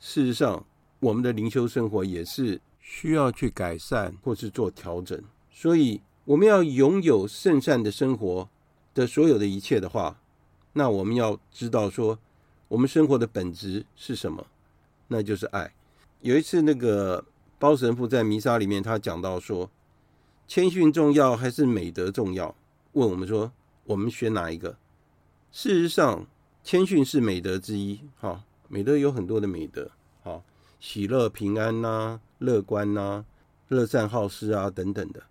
[0.00, 0.64] 事实上，
[0.98, 5.22] 我们的灵修生活也是需要去改善或是做调整。
[5.52, 6.00] 所以。
[6.26, 8.48] 我们要拥有圣善的生活
[8.94, 10.20] 的所有的一切的话，
[10.74, 12.16] 那我们要知道说，
[12.68, 14.46] 我们生活的本质是什么？
[15.08, 15.72] 那就是爱。
[16.20, 17.24] 有一次，那个
[17.58, 19.68] 包神父在弥撒里面，他讲到说，
[20.50, 22.56] 谦逊重要还是美德重要？
[22.94, 23.52] 问我们说，
[23.84, 24.76] 我们选哪一个？
[25.52, 26.26] 事实上，
[26.64, 28.00] 谦逊是美德之一。
[28.18, 29.92] 哈，美德有很多的美德，
[30.24, 30.42] 哈，
[30.80, 33.24] 喜乐、平安呐、乐观呐、
[33.68, 35.22] 乐善好施啊，等等的。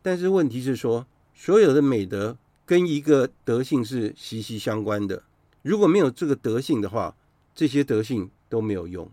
[0.00, 5.24] 但是问题是说，所有的美德跟一个德性是息息相关的。
[5.62, 7.16] 如果没有这个德性的话，
[7.52, 9.10] 这些德性都没有用，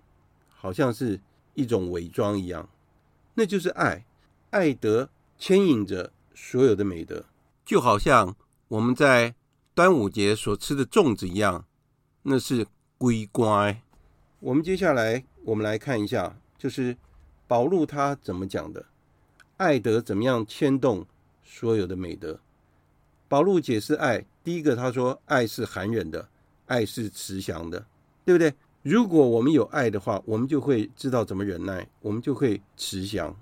[0.49, 1.19] 好像是
[1.55, 2.69] 一种伪装一样。
[3.33, 4.05] 那就是爱，
[4.51, 5.09] 爱德
[5.39, 7.25] 牵引着所有的美德，
[7.65, 8.35] 就好像
[8.67, 9.33] 我们在
[9.73, 11.65] 端午节所吃的粽子一样，
[12.23, 13.81] 那是龟乖。
[14.41, 16.95] 我们接下来我们来看一下，就是
[17.47, 18.85] 保禄他怎么讲的。
[19.55, 21.05] 爱德怎么样牵动
[21.41, 22.39] 所有的美德？
[23.27, 26.27] 保禄解释爱，第一个他说，爱是含忍的，
[26.65, 27.85] 爱是慈祥的，
[28.25, 28.53] 对不对？
[28.81, 33.35] 如果我们有爱的话，我们就会知道怎么忍耐，我们就会慈祥。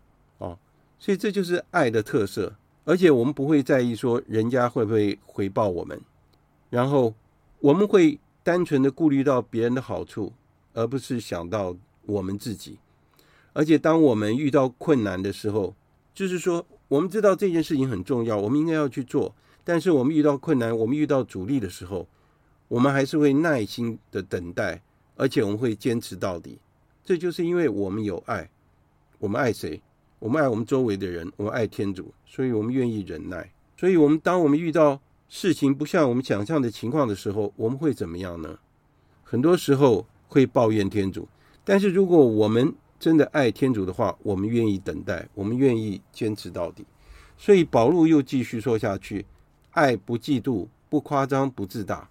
[0.99, 2.55] 所以这就是爱的特色，
[2.86, 5.99] 而且我们不会在意说人家会不会回报我们，
[6.69, 7.13] 然后
[7.60, 10.33] 我们会单纯的顾虑到别人的好处，
[10.73, 12.77] 而不是想到我们自己。
[13.53, 15.75] 而且当我们遇到困难的时候，
[16.13, 19.33] 就是说，我们知道这件事情很重要，我们应该要去做。
[19.63, 22.07] 但是我们遇到困难，我们遇到阻力的时候，
[22.67, 24.81] 我们还是会耐心的等待，
[25.15, 26.57] 而且我们会坚持到底。
[27.03, 28.49] 这就是因为我们有爱，
[29.19, 29.81] 我们爱谁？
[30.19, 33.51] 我们爱我们周围的人，我们爱天主，所以我们愿意忍耐。
[33.77, 34.99] 所以，我们当我们遇到
[35.30, 38.58] 事情不像我们想象的情况的时候，我们会怎么样呢？
[39.23, 41.27] 很多时候会抱怨天主。
[41.63, 46.84] 但是如果我们真的爱天主的话，我们愿意等待，我们愿意坚持到底。
[47.38, 49.23] 所以保禄又继续说下去：
[49.71, 52.10] 爱不嫉妒，不夸张，不自大。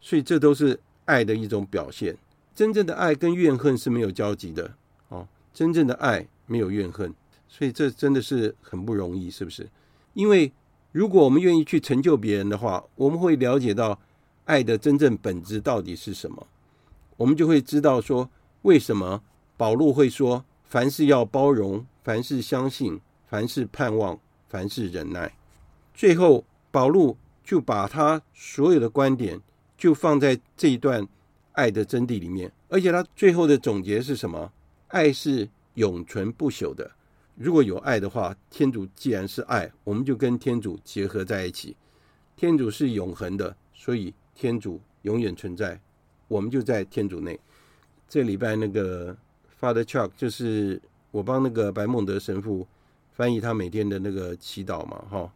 [0.00, 2.16] 所以这都是爱的一种表现。
[2.52, 4.74] 真正的爱跟怨恨是没有交集的
[5.08, 5.28] 哦。
[5.52, 7.14] 真正的爱没有怨恨，
[7.56, 9.68] 所以这真的是很不容易，是不是？
[10.12, 10.50] 因为
[10.90, 13.96] 如果我们愿意去成就别人的话，我们会了解到
[14.44, 16.48] 爱的真正本质到底是什么，
[17.16, 18.28] 我们就会知道说
[18.62, 19.22] 为什么。
[19.56, 25.32] 保禄会说：“凡事要包容，凡事相信，凡事盼望，凡事忍耐。”
[25.94, 29.40] 最后，保禄就把他所有的观点
[29.78, 31.06] 就放在这一段
[31.52, 34.50] 爱的真谛里面，而且他最后的总结是什么？
[34.88, 36.90] 爱是永存不朽的。
[37.36, 41.76] 如果有爱的话，天主既然是爱，我们就跟天主结合在一起。
[42.36, 45.80] 天主是永恒的，所以天主永远存在，
[46.28, 47.38] 我们就在天主内。
[48.08, 49.16] 这礼拜那个。
[49.60, 50.78] Father Chuck 就是
[51.10, 52.66] 我帮那个白孟德神父
[53.12, 55.32] 翻译他每天的那个祈祷嘛，哈，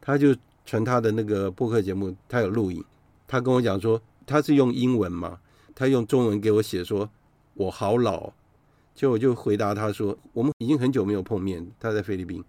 [0.00, 2.84] 他就传他的那个播客节目，他有录影，
[3.26, 5.40] 他跟我讲说他是用英文嘛，
[5.74, 7.10] 他用中文给我写说
[7.54, 8.32] 我好老，
[8.94, 12.42] 就我就回答他说我们已经很久没有碰面，他在菲律宾，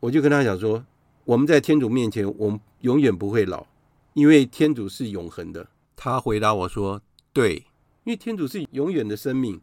[0.00, 0.84] 我就跟他讲说
[1.24, 3.66] 我们在天主面前我们永远不会老，
[4.14, 5.68] 因为天主是永恒的。
[5.94, 7.00] 他回答我说
[7.32, 7.56] 对，
[8.04, 9.60] 因为天主是永远的生命。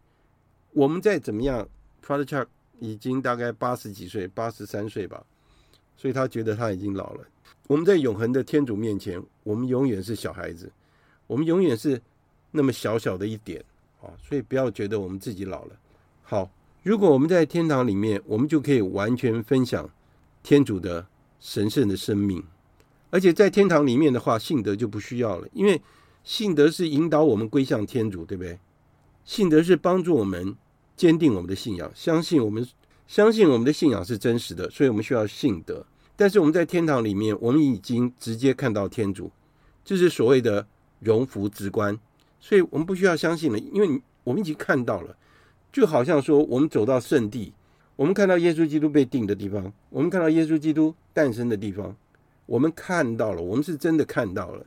[0.73, 1.67] 我们再怎么样
[2.05, 2.45] ，Father Chuck
[2.79, 5.25] 已经大概八十几岁，八十三岁吧，
[5.95, 7.25] 所以他觉得他已经老了。
[7.65, 10.71] 我们在永恒的天主面前，我们永远是小孩子，
[11.25, 11.99] 我们永远是
[12.51, 13.59] 那么小小的一点
[13.99, 15.75] 啊，所以不要觉得我们自己老了。
[16.29, 16.51] 好，
[16.83, 19.89] 如果我们在天堂里面，我们就可以完全分享
[20.43, 21.07] 天主的
[21.39, 22.43] 神圣的生命，
[23.09, 25.81] 而且在天堂里面的话，信德就不需要了，因为
[26.25, 28.59] 信德是引导我们归向天主，对不对？
[29.23, 30.55] 信德是帮助我们。
[30.97, 32.67] 坚定我们的信仰，相信我们
[33.05, 35.85] 相信我们的信仰是真实的，所以我们需要信德。
[36.15, 39.31] 但是我们在天堂里面，我们已经直接看到天主，
[39.85, 40.65] 这是所谓的
[41.01, 41.95] 荣福直观，
[42.39, 45.15] 所以我们不需要相信了，因为我们已经看到了，
[45.77, 47.53] 就好像说我们走到圣地，
[47.95, 51.95] 我们看到耶稣基督被钉的地方，我们看到耶稣基督诞生的地方，
[52.47, 54.65] 我们看到了，我们是真的看到了，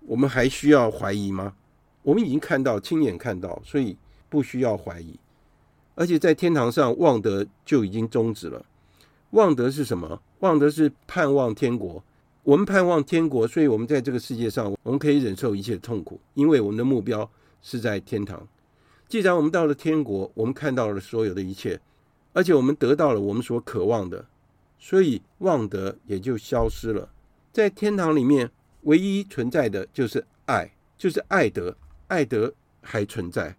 [0.00, 1.54] 我们还需要怀疑吗？
[2.02, 3.96] 我们已经看到，亲眼看到，所以
[4.28, 5.18] 不需要怀疑。
[5.94, 8.62] 而且在天堂上，望德就已经终止了。
[9.30, 10.20] 望德是什么？
[10.40, 12.04] 望德是盼望天国。
[12.42, 17.26] 我们盼望天国，所以我们在这个世界上，我们可以忍受一切痛苦，因为我们的目标
[17.62, 18.46] 是在天堂。
[19.10, 21.80] 既然我们到了天国，我们看到了所有的一切，
[22.32, 24.24] 而且我们得到了我们所渴望的，
[24.78, 27.10] 所以望德也就消失了。
[27.52, 28.48] 在天堂里面，
[28.82, 33.56] 唯一存在的就是爱，就是爱德，爱德还存在，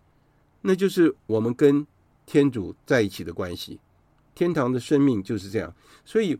[0.61, 1.85] 那就是我们跟
[2.25, 3.77] 天主在一起的关系。
[4.33, 6.39] 天堂的生命就是这样，所以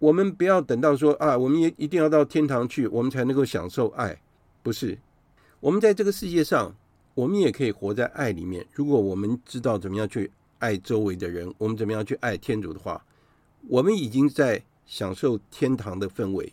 [0.00, 4.20] 我们不要等到说啊，我们也一定要到天堂去，我们才能够享受爱。
[4.64, 4.98] 不是，
[5.60, 6.74] 我们在这个世界上，
[7.14, 8.66] 我们也可以活在爱里面。
[8.72, 13.04] 如果我们知道怎么样去爱周围的人，我们怎么样去爱天主的话，
[13.68, 16.52] 我们已经在享受天堂的氛围。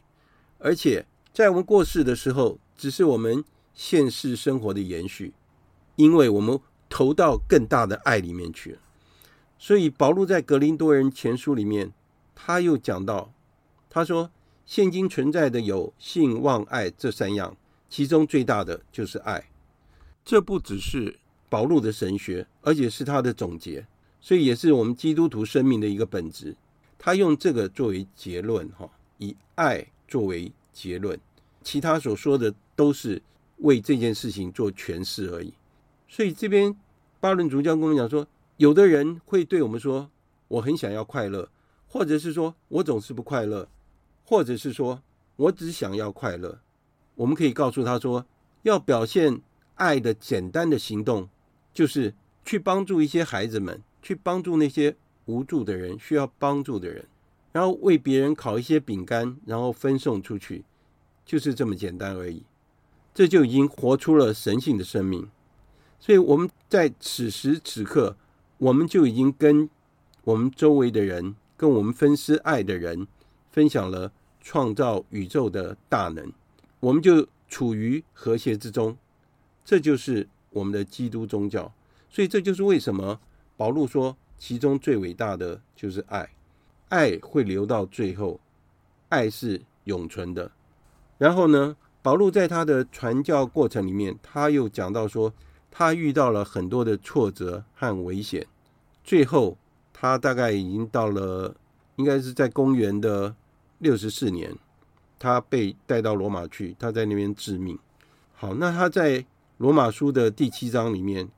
[0.60, 3.44] 而且在我们过世的时候，只是我们
[3.74, 5.34] 现世生活的延续，
[5.96, 8.80] 因为我们投到更大的爱里面去了。
[9.60, 11.92] 所以，保禄在《格林多人前书》里面，
[12.36, 13.34] 他又讲到，
[13.90, 14.32] 他说
[14.66, 17.58] ：“现今存在的有信望爱这三样，
[17.90, 19.50] 其中最大的就是爱。”
[20.28, 23.88] 这不只是保禄的神学，而且是他的总结，
[24.20, 26.54] 所以也是我们基督徒生命的一个本质。
[27.00, 31.18] 他用这个作为结论，哈，以爱作为结论，
[31.64, 33.22] 其他所说的都是
[33.60, 35.54] 为这件事情做诠释而已。
[36.10, 36.76] 所以这边
[37.22, 38.28] 巴伦主教跟我们讲说。
[38.58, 40.10] 有的人会对我们说
[40.50, 41.48] ：“我很想要快乐，
[41.88, 43.70] 或者是说我总是不快乐，
[44.26, 45.04] 或者是说
[45.36, 46.60] 我只想要快乐。”
[47.14, 48.26] 我们可以告诉他说
[48.64, 49.40] ：“要表现
[49.78, 51.28] 爱的简单的行动，
[51.74, 52.14] 就是
[52.44, 57.08] 去帮助一些孩子们，去帮助那些无助的人、需要帮助的人，
[57.54, 60.66] 然后为别人烤一些饼干，然后分送出去，
[61.26, 62.44] 就是这么简单而已。
[63.14, 65.28] 这就已经活出了神性的生命。
[66.00, 68.16] 所以我们在此时此刻。”
[68.60, 69.70] 我们就已经跟
[70.24, 73.06] 我们周围的人，跟我们分施爱的人，
[73.52, 74.12] 分享了
[74.42, 76.34] 创造宇宙的大能，
[76.80, 78.98] 我们就处于和谐之中。
[79.68, 81.70] 这就是我们的基督宗教。
[82.10, 83.20] 所以这就是为什么
[83.58, 86.30] 保禄说，其中最伟大的就是爱，
[86.88, 88.40] 爱会留到最后，
[89.10, 90.50] 爱是永存的。
[91.18, 95.34] 然后呢，保禄在他的传教过程里面，他又讲到说。
[95.70, 98.48] 他遇到了很多的挫折和危险，
[99.04, 99.56] 最后
[99.94, 101.56] 他大概已经到了，
[101.98, 103.36] 应该是在公元的
[103.78, 104.56] 六十四年，
[105.20, 107.78] 他被带到罗马去，他在那边致命。
[108.34, 109.24] 好，那他在
[109.58, 111.30] 罗马书的第七章里面，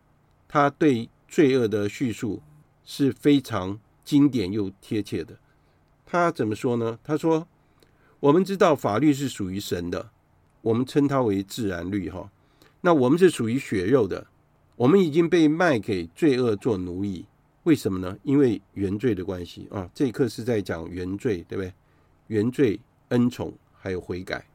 [0.45, 2.41] 他对罪恶的叙述
[2.83, 5.39] 是非常经典又贴切的。
[6.05, 6.99] 他怎么说呢？
[7.01, 7.47] 他说
[8.19, 10.09] ：“我们知道法律是属于神的，
[10.61, 12.29] 我们称它为自然律。”哈。
[12.81, 14.27] 那我们是属于血肉的，
[14.75, 17.25] 我们已经被卖给罪恶做奴役，
[17.63, 18.17] 为什么呢？
[18.23, 19.89] 因为原罪的关系啊。
[19.93, 21.73] 这一课是在讲原罪，对不对？
[22.27, 24.45] 原罪、恩宠还有悔改，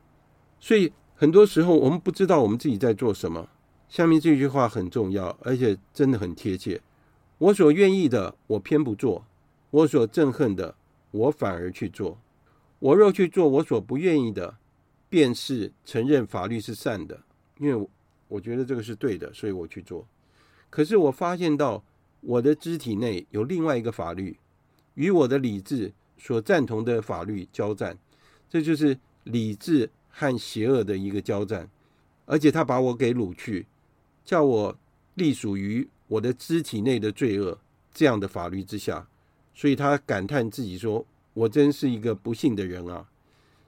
[0.60, 3.48] 所以很多时候我们不知道我们自己在做什么。
[3.94, 6.80] 下面这句话很重要，而且真的很贴切。
[7.38, 9.22] 我所愿意的，我偏不做；
[9.70, 10.74] 我所憎恨的，
[11.12, 12.18] 我反而去做。
[12.80, 14.56] 我若去做我所不愿意的，
[15.08, 17.22] 便是承认法律是善的，
[17.60, 17.88] 因为。
[18.26, 20.04] 我觉得这个是对的，所以我去做。
[20.70, 21.84] 可是我发现到
[22.20, 24.36] 我的肢体内有另外一个法律，
[24.94, 27.96] 与我的理智所赞同的法律交战，
[28.50, 31.68] 这就是理智和邪恶的一个交战。
[32.24, 33.66] 而且他把我给掳去，
[34.24, 34.78] 叫我
[35.14, 37.58] 隶属于我的肢体内的罪恶
[37.92, 39.06] 这样的法律之下。
[39.54, 43.08] 所以他感叹自己说：“我真是一个不幸的人啊！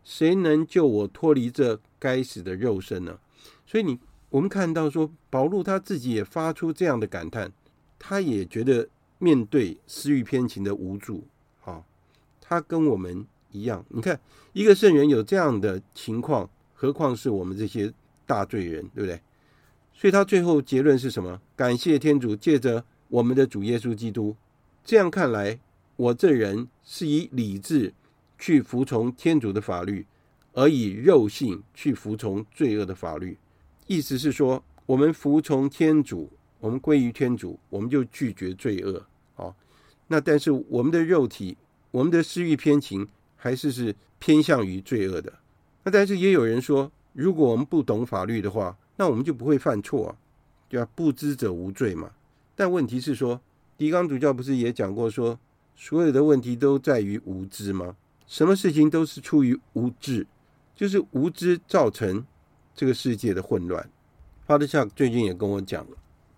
[0.03, 3.19] 谁能救我脱离这该死的肉身呢？”
[3.67, 3.99] 所以你。
[4.29, 7.51] 我们看到说，保禄他自己也发出这样的感叹，
[7.97, 8.87] 他也觉得
[9.19, 11.25] 面对私欲偏情的无助，
[11.65, 11.83] 啊，
[12.41, 13.83] 他跟我们一样。
[13.89, 14.21] 你看，
[14.53, 17.91] 一个圣人有这样的情况，何况是我们这些
[18.27, 19.19] 大罪人，对不对？
[19.99, 21.41] 所以他最后结论是什么？
[21.57, 24.37] 感谢天主，借着我们的主耶稣基督。
[24.85, 25.59] 这样看来，
[25.97, 27.95] 我这人是以理智
[28.39, 30.05] 去服从天主的法律，
[30.53, 33.39] 而以肉性去服从罪恶的法律。
[33.87, 36.31] 意思是说，我们服从天主，
[36.61, 39.03] 我们归于天主，我们就拒绝罪恶。
[39.37, 39.55] 哦，
[40.09, 41.57] 那但是我们的肉体，
[41.91, 45.33] 我们的私欲偏情，还是是偏向于罪恶的。
[45.85, 50.17] 那但是也有人说，如果我们不懂法律的话，那我们就不会犯错啊，
[50.69, 50.89] 对吧？
[50.95, 52.11] 不知者无罪嘛。
[52.55, 53.41] 但问题是说，
[53.77, 55.39] 狄刚主教不是也讲过说，
[55.77, 57.97] 所有的问题都在于无知吗？
[58.27, 60.27] 什么事情都是出于无知，
[60.75, 62.25] 就是无知造成
[62.75, 63.89] 这个世界的混乱。
[64.47, 65.87] Father Chuck 最近也跟我讲，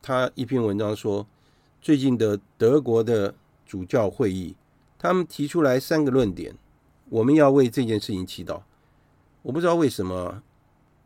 [0.02, 1.26] 他一篇文章说，
[1.80, 3.34] 最近的德国的
[3.64, 4.56] 主教会议，
[4.98, 6.56] 他们提出来三个论点，
[7.08, 8.62] 我们要为这件事情祈祷。
[9.42, 10.42] 我不知道为什么，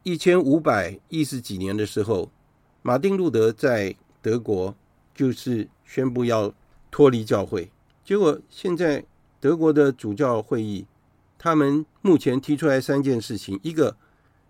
[0.03, 2.31] 一千五百一十几年的时候，
[2.83, 4.75] 马丁路德在德国。
[5.15, 6.55] 就是宣布要
[6.91, 7.71] 脱离教会，
[8.03, 9.05] 结果现在
[9.39, 10.87] 德国的主教会议，
[11.39, 13.95] 他们目前提出来三件事情：一个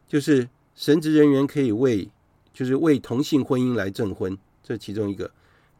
[0.07, 2.09] 就是神职人员可以为，
[2.55, 5.32] 就是为同性婚姻来证婚，这其中一个；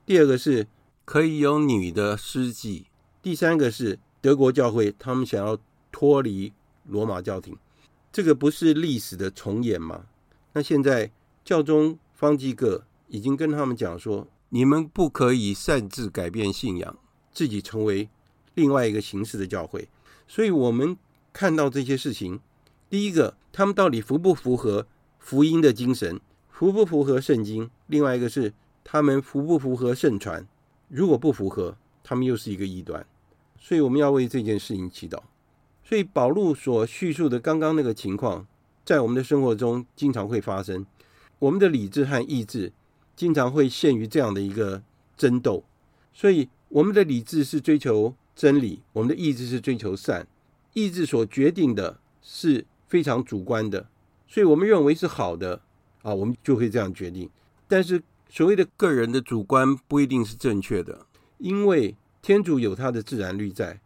[0.05, 0.67] 第二个是
[1.05, 2.87] 可以有女的司祭；
[3.23, 5.57] 第三个是德国教会他们想要
[5.93, 6.53] 脱离
[6.89, 7.57] 罗马教廷，
[8.13, 10.05] 这个不是历史的重演吗？
[10.53, 11.11] 那现在
[11.45, 14.29] 教宗方济各已经跟他们讲说。
[14.55, 16.99] 你们不可以擅自改变信仰，
[17.33, 18.11] 自己成为
[18.53, 19.89] 另外一个形式的教会。
[20.29, 20.95] 所以，我们
[21.33, 22.39] 看到这些事情，
[22.91, 24.87] 第一个，他们到底符不符合
[25.19, 27.71] 福音的精神，符不符合圣经？
[27.87, 28.53] 另外一个是，
[28.85, 30.47] 他们符不符合圣传？
[30.89, 33.07] 如果不符合，他们又是一个异端。
[33.59, 35.19] 所以，我们要为这件事情祈祷。
[35.85, 38.47] 所以，保禄所叙述的刚刚那个情况，
[38.85, 40.87] 在我们的生活中经常会发生。
[41.39, 42.73] 我们的理智和意志。
[43.15, 44.83] 经常会陷于这样的一个
[45.19, 45.63] 争斗，
[46.15, 50.27] 所以我们的理智是追求真理，我们的意志是追求善。
[50.73, 53.87] 意志所决定的是非常主观的，
[54.27, 55.61] 所以我们认为是好的
[56.01, 57.29] 啊，我们就会这样决定。
[57.69, 61.07] 但是所谓的个人的主观不一定是正确的，
[61.37, 63.79] 因为天主有他的自然律在，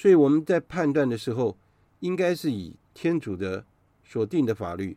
[0.00, 1.58] 所以我们在判断的时候，
[1.98, 3.66] 应该是以天主的
[4.02, 4.96] 所定的法律，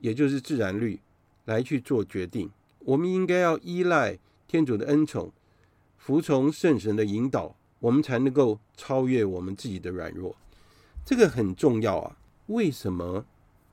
[0.00, 1.00] 也就是自然律
[1.46, 2.50] 来去做决定。
[2.80, 5.32] 我们应该要依赖天主的恩宠，
[5.96, 10.36] 服从圣神的引导，我们才能够超越我们自己的软弱。
[11.06, 12.18] 这个很重要啊！
[12.48, 13.24] 为什么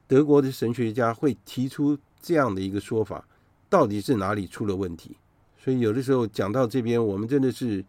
[0.08, 3.28] 德国的神学家会提出这样的一个说法？
[3.70, 5.18] 到底是哪里出了问题？
[5.62, 7.84] 所以有的时候讲到这边，我们真的是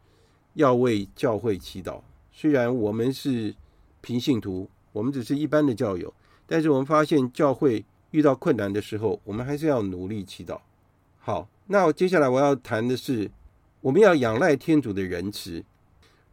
[0.55, 2.01] 要为教会祈祷。
[2.33, 3.55] 虽然我们是
[4.01, 6.13] 平信徒，我们只是一般的教友，
[6.47, 10.59] 但是我们发现教会遇到困难的时候，我们还是要努力祈祷。
[11.19, 13.31] 好，那接下来我要谈的是，
[13.81, 15.63] 我们要仰赖天主的仁慈。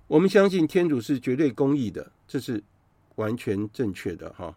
[0.08, 2.64] 我们相信天主是绝对公义的，这是
[3.16, 4.56] 完全正确的哈。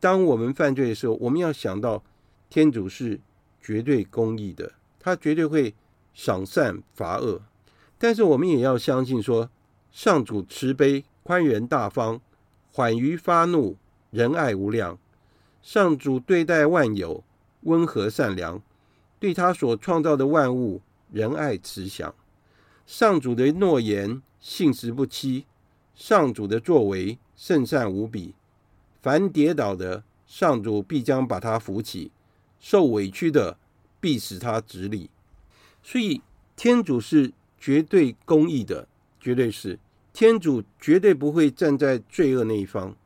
[0.00, 2.02] 当我们犯罪的时候，我们要想到
[2.50, 3.20] 天主是
[3.60, 5.72] 绝对公义的，他绝对会
[6.12, 7.40] 赏善罚恶。
[7.96, 9.48] 但是我们也要相信说，
[9.90, 12.20] 上主慈悲、宽仁大方，
[12.72, 13.76] 缓于发怒，
[14.10, 14.98] 仁爱无量。
[15.62, 17.24] 上主对待万有，
[17.62, 18.62] 温和善良。
[19.20, 20.80] 对他所创造的万物
[21.10, 22.14] 仁爱慈祥，
[22.86, 25.44] 上主的诺言信实不欺，
[25.96, 28.36] 上主的作为圣善无比。
[29.02, 32.12] 凡跌倒的，上主必将把他扶起；
[32.60, 33.58] 受委屈的，
[34.00, 35.10] 必使他直立。
[35.82, 36.22] 所以，
[36.54, 38.86] 天主是绝对公义的，
[39.28, 39.78] 绝对是
[40.14, 42.96] 天主绝对不会站在罪恶那一方。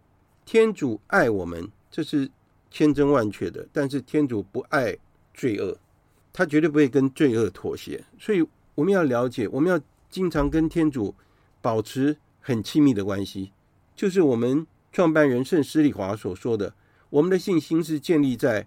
[0.45, 2.31] 天主爱我们，这是
[2.71, 3.67] 千真万确的。
[3.73, 4.97] 但是，天主不爱
[5.35, 5.77] 罪恶。
[6.33, 8.47] 他绝对不会跟罪恶妥协，所以
[8.77, 11.13] 我们要了解，我们要经常跟天主
[11.61, 13.51] 保持很亲密的关系。
[13.97, 16.73] 就是我们创办人圣施里华所说的，
[17.11, 18.65] 我们的信心是建立在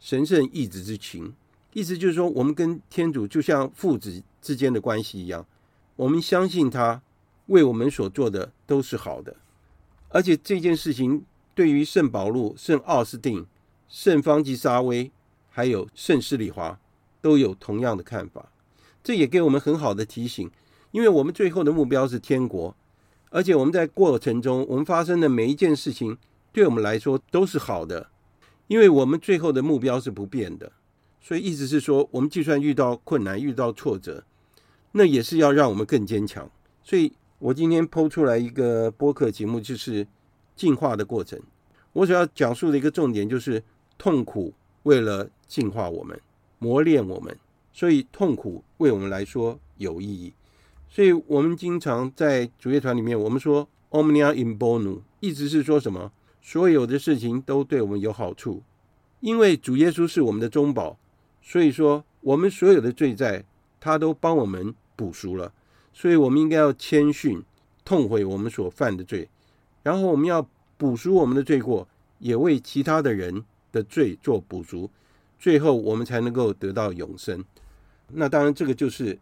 [0.00, 1.32] 神圣义子之情，
[1.72, 5.46] 意思就是说，我们跟天主就像父子之间的关系一样，
[5.96, 7.02] 我们相信他
[7.46, 9.36] 为我们所做的都是好的，
[10.10, 11.24] 而且这件事情
[11.54, 13.46] 对于圣保禄、圣奥斯定、
[13.88, 15.10] 圣方济沙威
[15.50, 16.78] 还有圣施礼华。
[17.22, 18.52] 都有同样的看法，
[19.02, 20.48] 这也给我们很好的提醒，
[20.92, 22.76] 因为我们最后的目标是天国，
[23.30, 26.16] 而且我们在过程中，我们发生的每一件事情，
[26.52, 28.10] 对我们来说都是好的，
[28.68, 30.70] 因为我们最后的目标是不变的，
[31.20, 34.22] 所以意思是说，我们就算遇到困难、遇到挫折，
[34.96, 36.50] 那也是要让我们更坚强。
[36.82, 40.06] 所以我今天抛出来一个播客节目，就是
[40.56, 41.38] 进化的过程。
[41.92, 43.62] 我所要讲述的一个重点就是
[43.98, 46.18] 痛苦，为了进化我们。
[46.58, 47.36] 磨练我们，
[47.70, 50.32] 所以痛苦为我们来说有意义。
[50.88, 56.10] 所以我们经常在主业团里面，我们说 “omnia in bono”，意思是说什么？
[56.40, 58.62] 所有的事情都对我们有好处，
[59.20, 60.96] 因为主耶稣是我们的中保，
[61.42, 63.44] 所以说我们所有的罪债，
[63.78, 65.52] 他都帮我们补赎了，
[65.92, 67.40] 所以我们应该要谦逊，
[67.84, 69.28] 痛悔我们所犯的罪，
[69.82, 71.86] 然后我们要补赎我们的罪过，
[72.18, 74.90] 也为其他的人的罪做补赎，
[75.38, 77.44] 最后我们才能够得到永生。
[78.08, 79.16] 那当然，这个就是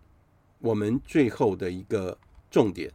[0.60, 2.16] 我们最后的一个
[2.50, 2.90] 重点。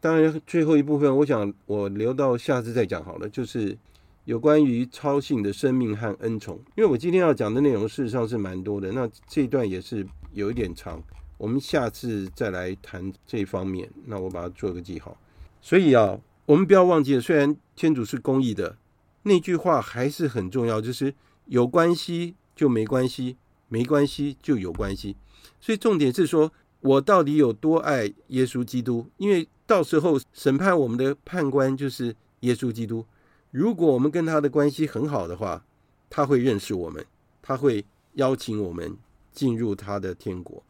[0.00, 3.78] 当然，最后一部分，我想我留到下次再讲好了，就是。
[4.26, 11.00] 有关于超性的生命和恩宠，因为我今天要讲的内容事实上是蛮多的，那这一段也是有一点长，
[11.38, 13.90] 我们下次再来谈这方面。
[14.06, 15.16] 那我把它做个记号。
[15.60, 18.76] 所以啊，我们不要忘记了，虽然天主是公义的，
[19.24, 21.14] 那句话还是很重要，就是
[21.46, 23.36] 有关系就没关系，
[23.68, 25.16] 没关系就有关系。
[25.60, 33.04] 所以重点是说我到底有多爱耶稣基督，因为到时候审判我们的判官就是耶稣基督。
[33.50, 35.64] 如果我们跟他的关系很好的话，
[36.08, 37.04] 他会认识我们，
[37.42, 37.84] 他会
[38.14, 38.96] 邀请我们
[39.32, 40.62] 进入他的天国。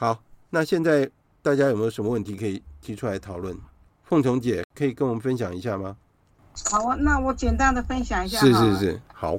[0.00, 1.10] 好，那现在
[1.42, 3.58] 大家有没有什么问题可以提出来讨论？
[4.04, 5.96] 凤琼姐可以跟我们分享一下吗？
[6.70, 8.38] 好啊，那我简单的分享一下。
[8.38, 9.36] 是是是，好。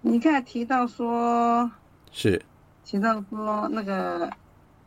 [0.00, 1.68] 你看提到说，
[2.12, 2.40] 是
[2.84, 4.30] 提到说那个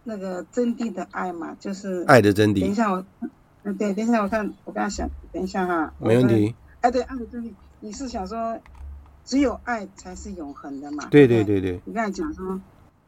[0.05, 2.61] 那个真谛的爱嘛，就是爱的真谛。
[2.61, 3.05] 等一下我，
[3.63, 6.55] 嗯，对，等一下我看，我刚刚想，等一下哈，没问题。
[6.79, 7.51] 哎，对，爱的真谛，
[7.81, 8.57] 你是想说，
[9.25, 11.05] 只有爱才是永恒的嘛？
[11.11, 11.81] 对对对对。
[11.83, 12.61] 你刚才讲说，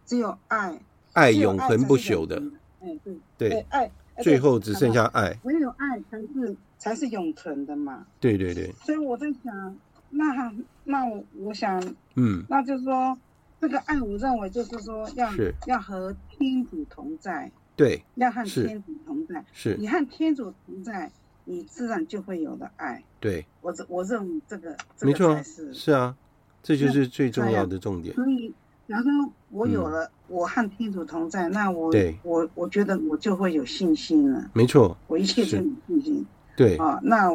[0.05, 0.77] 只有爱，
[1.13, 2.41] 爱永恒不朽的。
[2.81, 3.91] 哎，对对，爱，
[4.21, 5.37] 最后只剩下爱。
[5.43, 8.05] 唯有爱才是才是永存的嘛？
[8.19, 8.71] 对对对。
[8.83, 9.77] 所以我在想，
[10.09, 10.53] 那
[10.83, 11.81] 那我我想，
[12.15, 13.17] 嗯，那就是说，
[13.61, 15.31] 这个爱，我认为就是说要
[15.67, 21.11] 要和天主同在，对，要和天主同在，是你和天主同在。
[21.45, 23.03] 你自然就会有了爱。
[23.19, 26.15] 对，我我认为这个，没错，是是啊，
[26.61, 28.15] 这就是最重要的重点。
[28.15, 28.53] 所以，
[28.93, 31.91] 假如说我有了，我和天主同在，那我
[32.21, 34.51] 我我觉得我就会有信心了。
[34.53, 36.23] 没错，我一切都有信心。
[36.55, 37.31] 对啊，那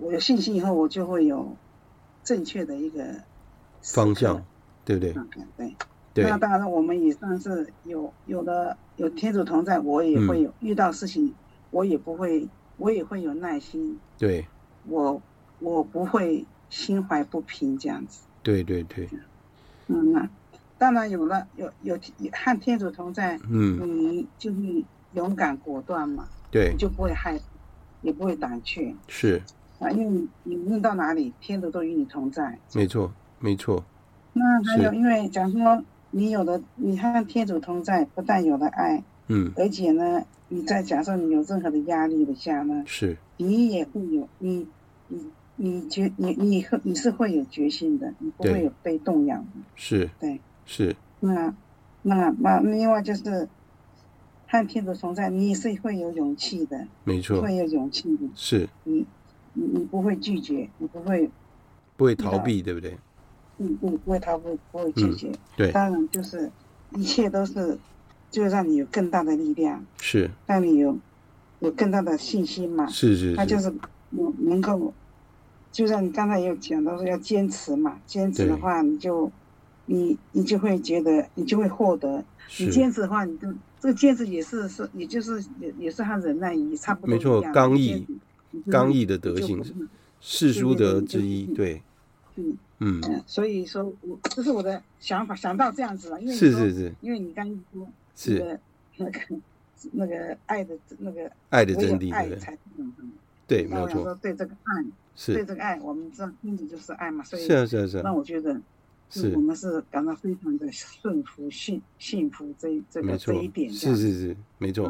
[0.00, 1.54] 我有信心以后，我就会有
[2.24, 3.04] 正确的一个
[3.82, 4.42] 方向，
[4.86, 5.12] 对不对？
[5.54, 5.76] 对
[6.14, 6.24] 对。
[6.24, 11.34] 那当然，我们也算是有有了有天主同在，我也会有遇到事情，
[11.70, 12.48] 我也不会。
[12.78, 14.46] 我也会有耐心，对，
[14.86, 15.18] 我
[15.60, 19.08] 我不会心怀不平这样子，对对对，
[19.86, 20.28] 嗯，那
[20.78, 21.98] 当然有了，有有
[22.32, 27.38] 和天主同在，嗯，你就是勇敢果断嘛，对，就不会害，
[28.02, 29.40] 也不会胆怯，是。
[29.78, 33.84] 啊，因为你无论到哪里，天主都与你同在，没错没错。
[34.32, 40.22] 那还有，因为假如说你有了，你和天主同在，不但有了爱，嗯，而且呢。
[40.48, 44.64] 你在假设你有任何的压力的下呢，是，你也会有你
[45.08, 45.20] 你
[45.56, 50.94] 你决你你会你是会有决心的，你不会有被动摇的，是，对，是。
[51.20, 51.54] 那
[52.02, 53.48] 那那另外就是
[54.46, 58.68] 和天主同在，你也是会有勇气的，没错，会有勇气的，是。
[58.84, 59.06] 你
[59.54, 61.30] 你你不会拒绝，你不会
[61.96, 62.98] 不会逃避，对不对？
[63.56, 65.72] 嗯，不不会逃避，不会拒绝，对。
[65.72, 66.50] 当然就是
[66.90, 67.78] 一切都是。
[68.28, 70.98] 就让你有更大的力量，是让你有
[71.60, 72.86] 有更大的信心嘛？
[72.88, 73.72] 是是，是，他就是
[74.10, 74.92] 能能够，
[75.70, 79.30] 就像你刚才也有讲到说要坚持嘛，坚持的话你就
[79.86, 82.22] 你你就会觉得你就会获得，
[82.58, 83.48] 你坚持的话你就
[83.80, 88.06] 这个坚持也是是也就是也也是和忍耐也差不多，没错，刚毅
[88.70, 89.72] 刚毅的德行是
[90.20, 91.82] 世书德之一，对，
[92.36, 97.88] 嗯嗯，所以说我这是我的想法，想到这样子了，因为是是是，因为你刚说。
[98.18, 98.58] 是
[98.96, 99.20] 那个
[99.92, 103.06] 那个爱的那个爱的真谛，爱才是永恒。
[103.46, 104.04] 对，没有错。
[104.04, 104.82] 说对这个爱，
[105.14, 108.00] 是对这个爱，我们知道天主就是爱嘛，所以是啊是啊是啊。
[108.02, 108.58] 那我觉得，
[109.08, 113.70] 是我们是感到非常的顺服、幸幸福这这个这一点。
[113.70, 114.86] 是是是，没错。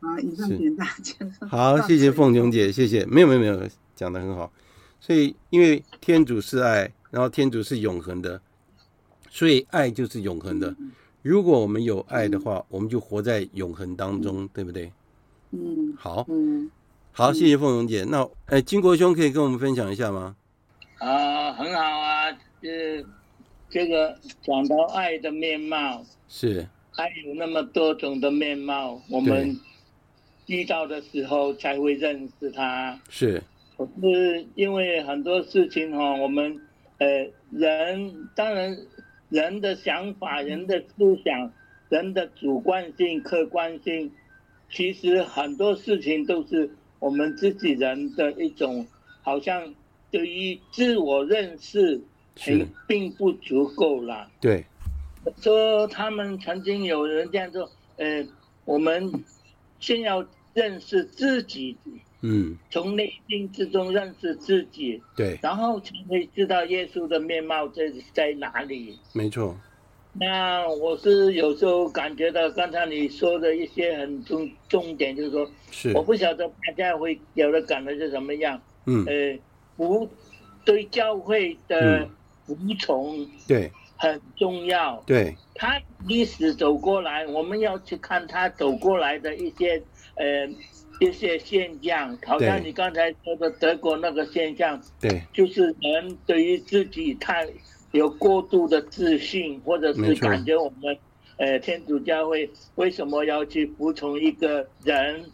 [0.00, 1.44] 啊，以上简单就是。
[1.46, 3.04] 好， 谢谢凤琼姐，谢谢。
[3.06, 4.52] 没有没有没有，讲的很好。
[5.00, 8.40] 所以，因为天主是爱，然后天主是永恒的，
[9.30, 10.74] 所以爱就是永恒的。
[11.22, 14.92] 如果我们有爱的话，我们就活在永恒当中，对不对？
[15.50, 16.70] 嗯，好，嗯，
[17.12, 18.04] 好，谢谢凤琼姐。
[18.04, 20.36] 那，哎，金国兄可以跟我们分享一下吗？
[20.98, 22.30] 啊，很好啊，
[22.62, 23.04] 这
[23.78, 26.66] 这个讲到爱的面貌，是
[26.96, 29.56] 爱有那么多种的面貌，我们
[30.46, 33.00] 遇到的时候才会认识他。
[33.08, 33.40] 是，
[33.76, 36.60] 可是因为很多事情哈，我们
[36.98, 37.06] 呃
[37.52, 38.76] 人当然。
[39.30, 41.52] 人的想法、人的思想、
[41.90, 44.10] 人的主观性、客观性，
[44.70, 48.86] 其实很多事情都是我们自己人的一种，
[49.20, 49.74] 好像
[50.10, 52.00] 对于自我认识，
[52.44, 54.30] 并并不足够啦。
[54.40, 54.64] 对，
[55.40, 58.26] 说他们曾经有人这样说，呃，
[58.64, 59.12] 我们
[59.80, 60.24] 先要
[60.54, 61.76] 认识自己，
[62.22, 68.98] 嗯，从内心之中认识自己，对，然后才会知道耶稣的面貌在在哪里。
[69.12, 69.56] 没错。
[70.20, 78.60] 那我是有时候感觉到刚才你说的一些很重重点，就是说，是我不晓得大家会有的感觉是什么样。
[78.86, 79.38] 嗯，呃，
[79.76, 80.08] 不
[80.64, 82.08] 对教会的
[82.56, 84.96] 服从，嗯，对，很重要。
[85.06, 89.80] 对，他历史走过来，我们要去看他走过来的一些
[90.16, 90.48] 呃
[91.00, 97.48] 一些现象，好像你刚才说的德国那个现象，对，就是人对于自己太。
[97.92, 100.94] 有过度的自信，或者是感觉我们，
[101.38, 105.24] 呃，天主教会为什么要去服从一个人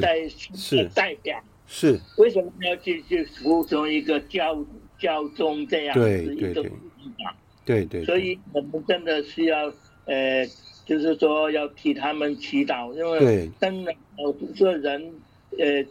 [0.00, 0.88] 代是。
[0.94, 1.36] 代表？
[1.66, 2.00] 是。
[2.16, 4.54] 为什么要去去服从一个教
[4.98, 6.70] 教宗这样子一种思
[7.18, 7.34] 想？
[7.64, 8.04] 对对。
[8.04, 9.72] 所以我们真的需要，
[10.04, 10.46] 呃，
[10.84, 15.12] 就是说要替他们祈祷，因为真的，我说人，
[15.58, 15.84] 呃，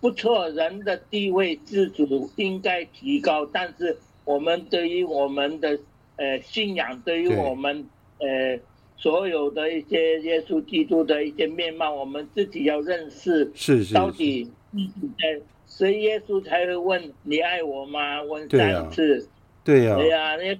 [0.00, 3.96] 不错，人的地位自主应该提高，但是。
[4.26, 5.78] 我们对于我们的
[6.16, 7.86] 呃信仰，对于我们
[8.18, 8.58] 呃
[8.96, 13.48] 所有的一些耶稣基督的一些面貌，我们自己要认识。
[13.54, 13.94] 是是。
[13.94, 15.40] 到底呃，
[15.76, 18.22] 所以耶稣才会问你爱我吗？
[18.22, 19.28] 问三次。
[19.62, 19.94] 对呀。
[19.96, 20.58] 对呀，那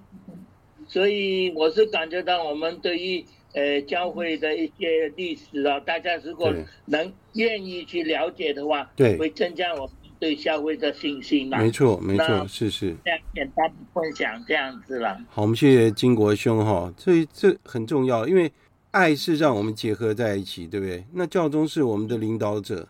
[0.86, 6.52] 所以我是感觉到我们对于呃教会的一些历史啊，大家如果
[6.84, 9.90] 能愿意去了解的话，对，会增加我们。
[10.18, 12.96] 对教会的信心嘛，没错，没错，是是。
[13.04, 15.14] 这样简单分享这样子了。
[15.28, 18.50] 好，我们谢谢金国兄哈，所以这很重要，因为
[18.92, 21.04] 爱是让我们结合在一起，对不对？
[21.12, 22.88] 那教宗是我们的领导者，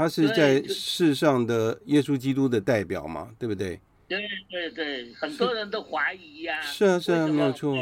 [0.00, 3.78] 他是在世上的耶稣基督的代表嘛，对不对？
[4.08, 6.62] 对对对，很多人都怀疑呀、啊。
[6.62, 7.76] 是啊是啊，没有错。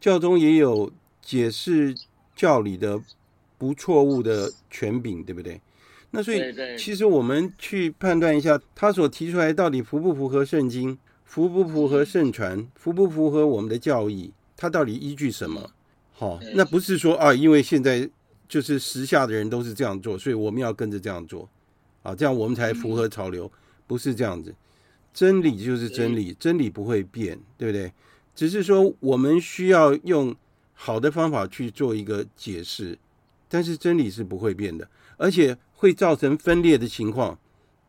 [0.00, 1.94] 教宗也有解释
[2.34, 2.98] 教理的
[3.58, 5.60] 不错误的权柄，对不对？
[6.12, 6.40] 那所以，
[6.78, 15.72] 其实我们去判断一下，他所提出来到底符不符合圣经，符不符合圣传，符不符合我们的教义，他到底依据什么？
[16.14, 18.08] 好，那不是说啊，因为现在
[18.48, 21.48] 就是时下的人都是这样做，所以我们要跟着这样做，
[22.02, 23.50] 啊，这样我们才符合潮流，
[23.86, 24.54] 不是这样子。
[25.12, 27.92] 真理就是真理，真理不会变，对不对？
[28.34, 30.34] 只是说我们需要用
[30.74, 32.98] 好的方法去做一个解释，
[33.48, 35.56] 但是真理是不会变的，而且。
[35.80, 37.38] 会造成分裂的情况，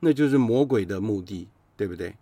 [0.01, 2.15] 那就是魔鬼的目的，对不对？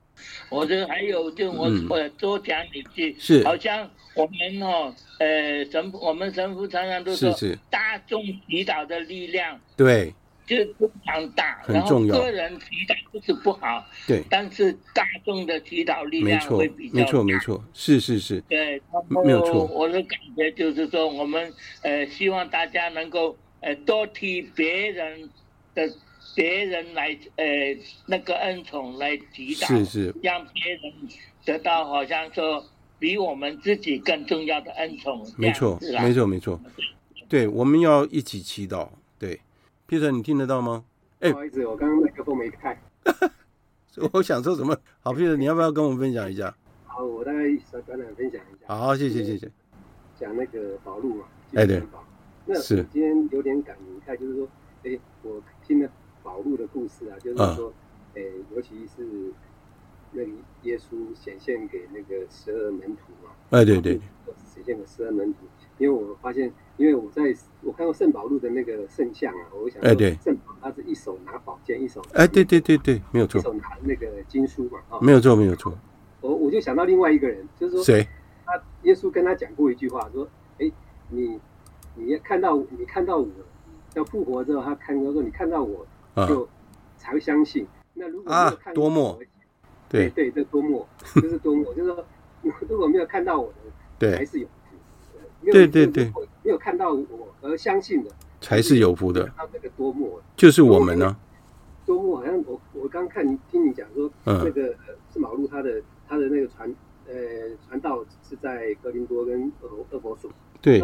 [0.50, 7.34] 我觉得还有，就我我多讲几句，是好像我们哦，呃，神我们神父常常都说，
[7.70, 10.14] 大众祈祷的力量，对，
[10.46, 12.16] 就非常大，很重要。
[12.16, 18.82] 然后个人祈祷不是不好，对，但是大众的祈祷力量会比较大，没错没错，是是是，对，
[19.24, 19.66] 没有错。
[19.66, 25.30] 我的感觉就是说，我们呃希望大家能够呃多替别人。
[25.78, 25.88] 的
[26.38, 27.46] 别人来，呃，
[28.06, 30.94] 那个恩宠来祈祷，是是，让别人
[31.44, 32.64] 得到好像说
[33.00, 35.26] 比我们自己更重要的恩宠。
[35.36, 36.62] 没错，没错，没错。
[37.28, 38.88] 对，我们要一起祈祷。
[39.18, 39.42] 对
[39.90, 40.86] ，Peter，你听得到吗？
[41.22, 42.80] 哎，不好意思，我刚刚麦克风没开。
[44.14, 44.78] 我想说什么？
[45.02, 46.56] 好，Peter，你要不要跟我们分享一下？
[46.86, 48.68] 好，我大概简短分享一下。
[48.68, 49.50] 好，谢谢，谢谢。
[50.20, 51.26] 讲那个保路嘛，
[51.56, 51.82] 哎，对，
[52.46, 53.76] 那是今天有点感
[54.06, 54.48] 慨，就是说，
[54.84, 55.42] 哎，我。
[55.68, 55.92] 听了
[56.38, 57.74] 保禄的故事啊，就是说，
[58.14, 59.34] 诶、欸，尤其是
[60.12, 60.30] 那个
[60.62, 63.94] 耶稣显现给那个十二门徒嘛，哎，对对，
[64.54, 65.40] 显现给十二门徒。
[65.80, 67.24] 因为我发现，因为我在
[67.64, 75.76] 我看过圣保禄的那个圣像啊，我想，哎，对，圣保他是一手拿宝剑，一手，哎，对对对对，没有错，一手拿那个经书嘛，啊，没有错没有错。
[76.22, 78.08] 我我就想到另外一个人，就是说，谁？
[78.46, 80.30] 他耶稣跟他讲过一句话，说，
[80.60, 80.72] 哎，
[81.10, 81.40] 你
[81.96, 83.28] 你要看到你看到我。
[83.96, 85.84] 要复活之后，他看到说：“你看到我
[86.26, 86.48] 就
[86.98, 89.20] 才会相信。”那如果没有看到我，
[89.90, 92.06] 对对，这多默 就是多默，就是说，
[92.70, 93.56] 如果没有看到我的，
[94.00, 94.52] 对，还是有福。
[95.52, 96.06] 对对对，
[96.44, 98.12] 没有看到我而相信的，
[98.42, 99.32] 才是有福的。
[99.38, 101.16] 那这个多默就是我们呢。
[101.86, 104.76] 多默好像我我刚看你听你讲说，那个
[105.14, 106.70] 是马路他的他的那个传
[107.08, 107.14] 呃
[107.66, 110.30] 传道是在格林多跟厄厄弗所。
[110.62, 110.82] 对，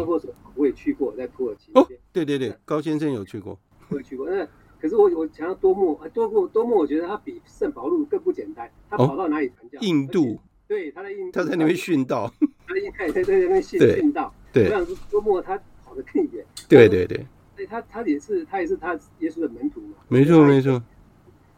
[0.54, 1.70] 我也去过，在土耳其。
[1.74, 3.58] 哦，对对对，高先生有去过，
[3.90, 4.30] 我也去过。
[4.30, 4.48] 那
[4.84, 8.70] 可是我我想要多默，多默多默，我觉得他比圣保禄更不简单。
[8.90, 9.80] 他跑到哪里传教？
[9.80, 10.38] 印度。
[10.68, 12.30] 对，他在印度，他在那边殉道。
[12.68, 14.34] 他在在在那边殉殉道。
[14.52, 16.44] 对，我想说多默他跑得更远。
[16.68, 17.26] 对对对。
[17.56, 19.94] 对他他也是他也是他耶稣的门徒嘛。
[20.08, 20.82] 没错没错。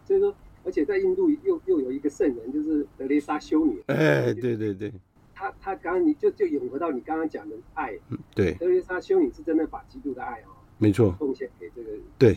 [0.05, 3.83] 所以说，而且在印度又又有一个圣人，就是德雷莎修女。
[3.87, 4.93] 哎，对对对。
[5.35, 12.33] 他他刚刚你就就融合到你刚刚讲的爱，嗯，对，德雷莎修女是真的把基督的爱哦，没错，奉献给这个对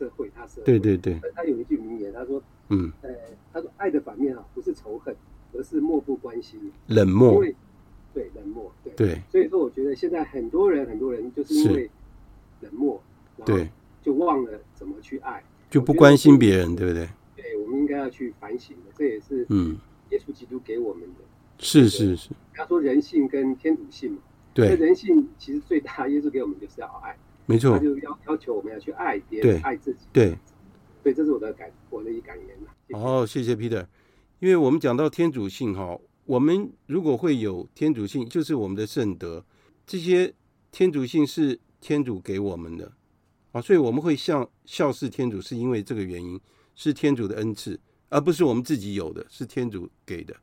[0.00, 0.96] 社社会，他社会对对。
[0.96, 3.10] 对，他有一句名言，他说，嗯，呃，
[3.52, 5.14] 他说爱的反面啊，不是仇恨，
[5.52, 7.54] 而是漠不关心，冷漠，因为
[8.14, 8.94] 对冷漠，对。
[8.94, 11.90] 对，所以说我觉得现在很多人很多人就是因为
[12.60, 13.02] 冷漠，
[13.44, 13.68] 对，
[14.02, 17.06] 就忘了怎么去爱，就不关心别人，对不对？
[17.36, 19.76] 对，我们应该要去反省的，这也是嗯，
[20.10, 21.20] 耶稣基督给我们的。
[21.58, 24.18] 是是是，他说人性跟天主性嘛，
[24.54, 27.14] 对，人性其实最大，耶稣给我们就是要爱，
[27.50, 30.38] 没错，他就要要求我们要去爱别人，爱自己，对，
[31.02, 32.48] 所以这是我的感，我的一感言
[32.86, 33.86] 谢谢哦，谢谢 Peter，
[34.38, 39.44] 因为我们讲到天主性哈，我们如果会有天主性，就是我们的圣德，
[39.86, 40.32] 这些
[40.70, 42.92] 天主性是天主给我们的。
[43.52, 46.40] 啊，所以我们会向孝事天主，是因为这个原因，
[46.76, 50.36] 是天主的恩赐，而不是我们自己有的，是天主给的。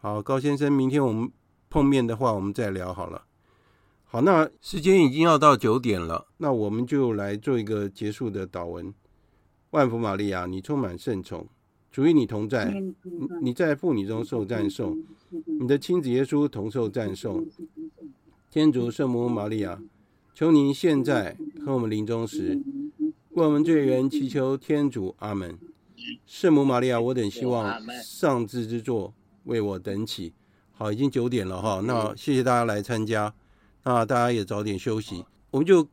[0.00, 1.30] 好，高先生，明天我们
[1.68, 3.24] 碰面的话，我们再聊好了。
[4.12, 8.92] 好，那时间已经要到九点了，那我们就来做一个结束的祷文。
[9.70, 11.46] 万福玛利亚，你充满圣宠，
[11.92, 12.74] 主与你同在，
[13.40, 15.00] 你在妇女中受赞颂，
[15.60, 17.46] 你的亲子耶稣同受赞颂。
[18.50, 19.80] 天主圣母玛利亚，
[20.34, 22.60] 求您现在和我们临终时，
[23.34, 25.14] 为我们罪人祈求天主。
[25.20, 25.56] 阿门。
[26.26, 29.14] 圣母玛利亚，我等希望上智之座。
[29.44, 30.34] 为我等起，
[30.72, 31.80] 好，已经九点了哈。
[31.84, 33.32] 那谢谢大家来参加，
[33.84, 35.24] 那大家也早点休息。
[35.50, 35.86] 我们就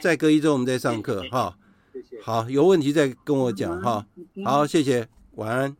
[0.00, 1.56] 再隔一周，我们再上课哈。
[2.22, 4.06] 好，有问题再跟我讲哈。
[4.44, 5.76] 好，谢谢，晚安。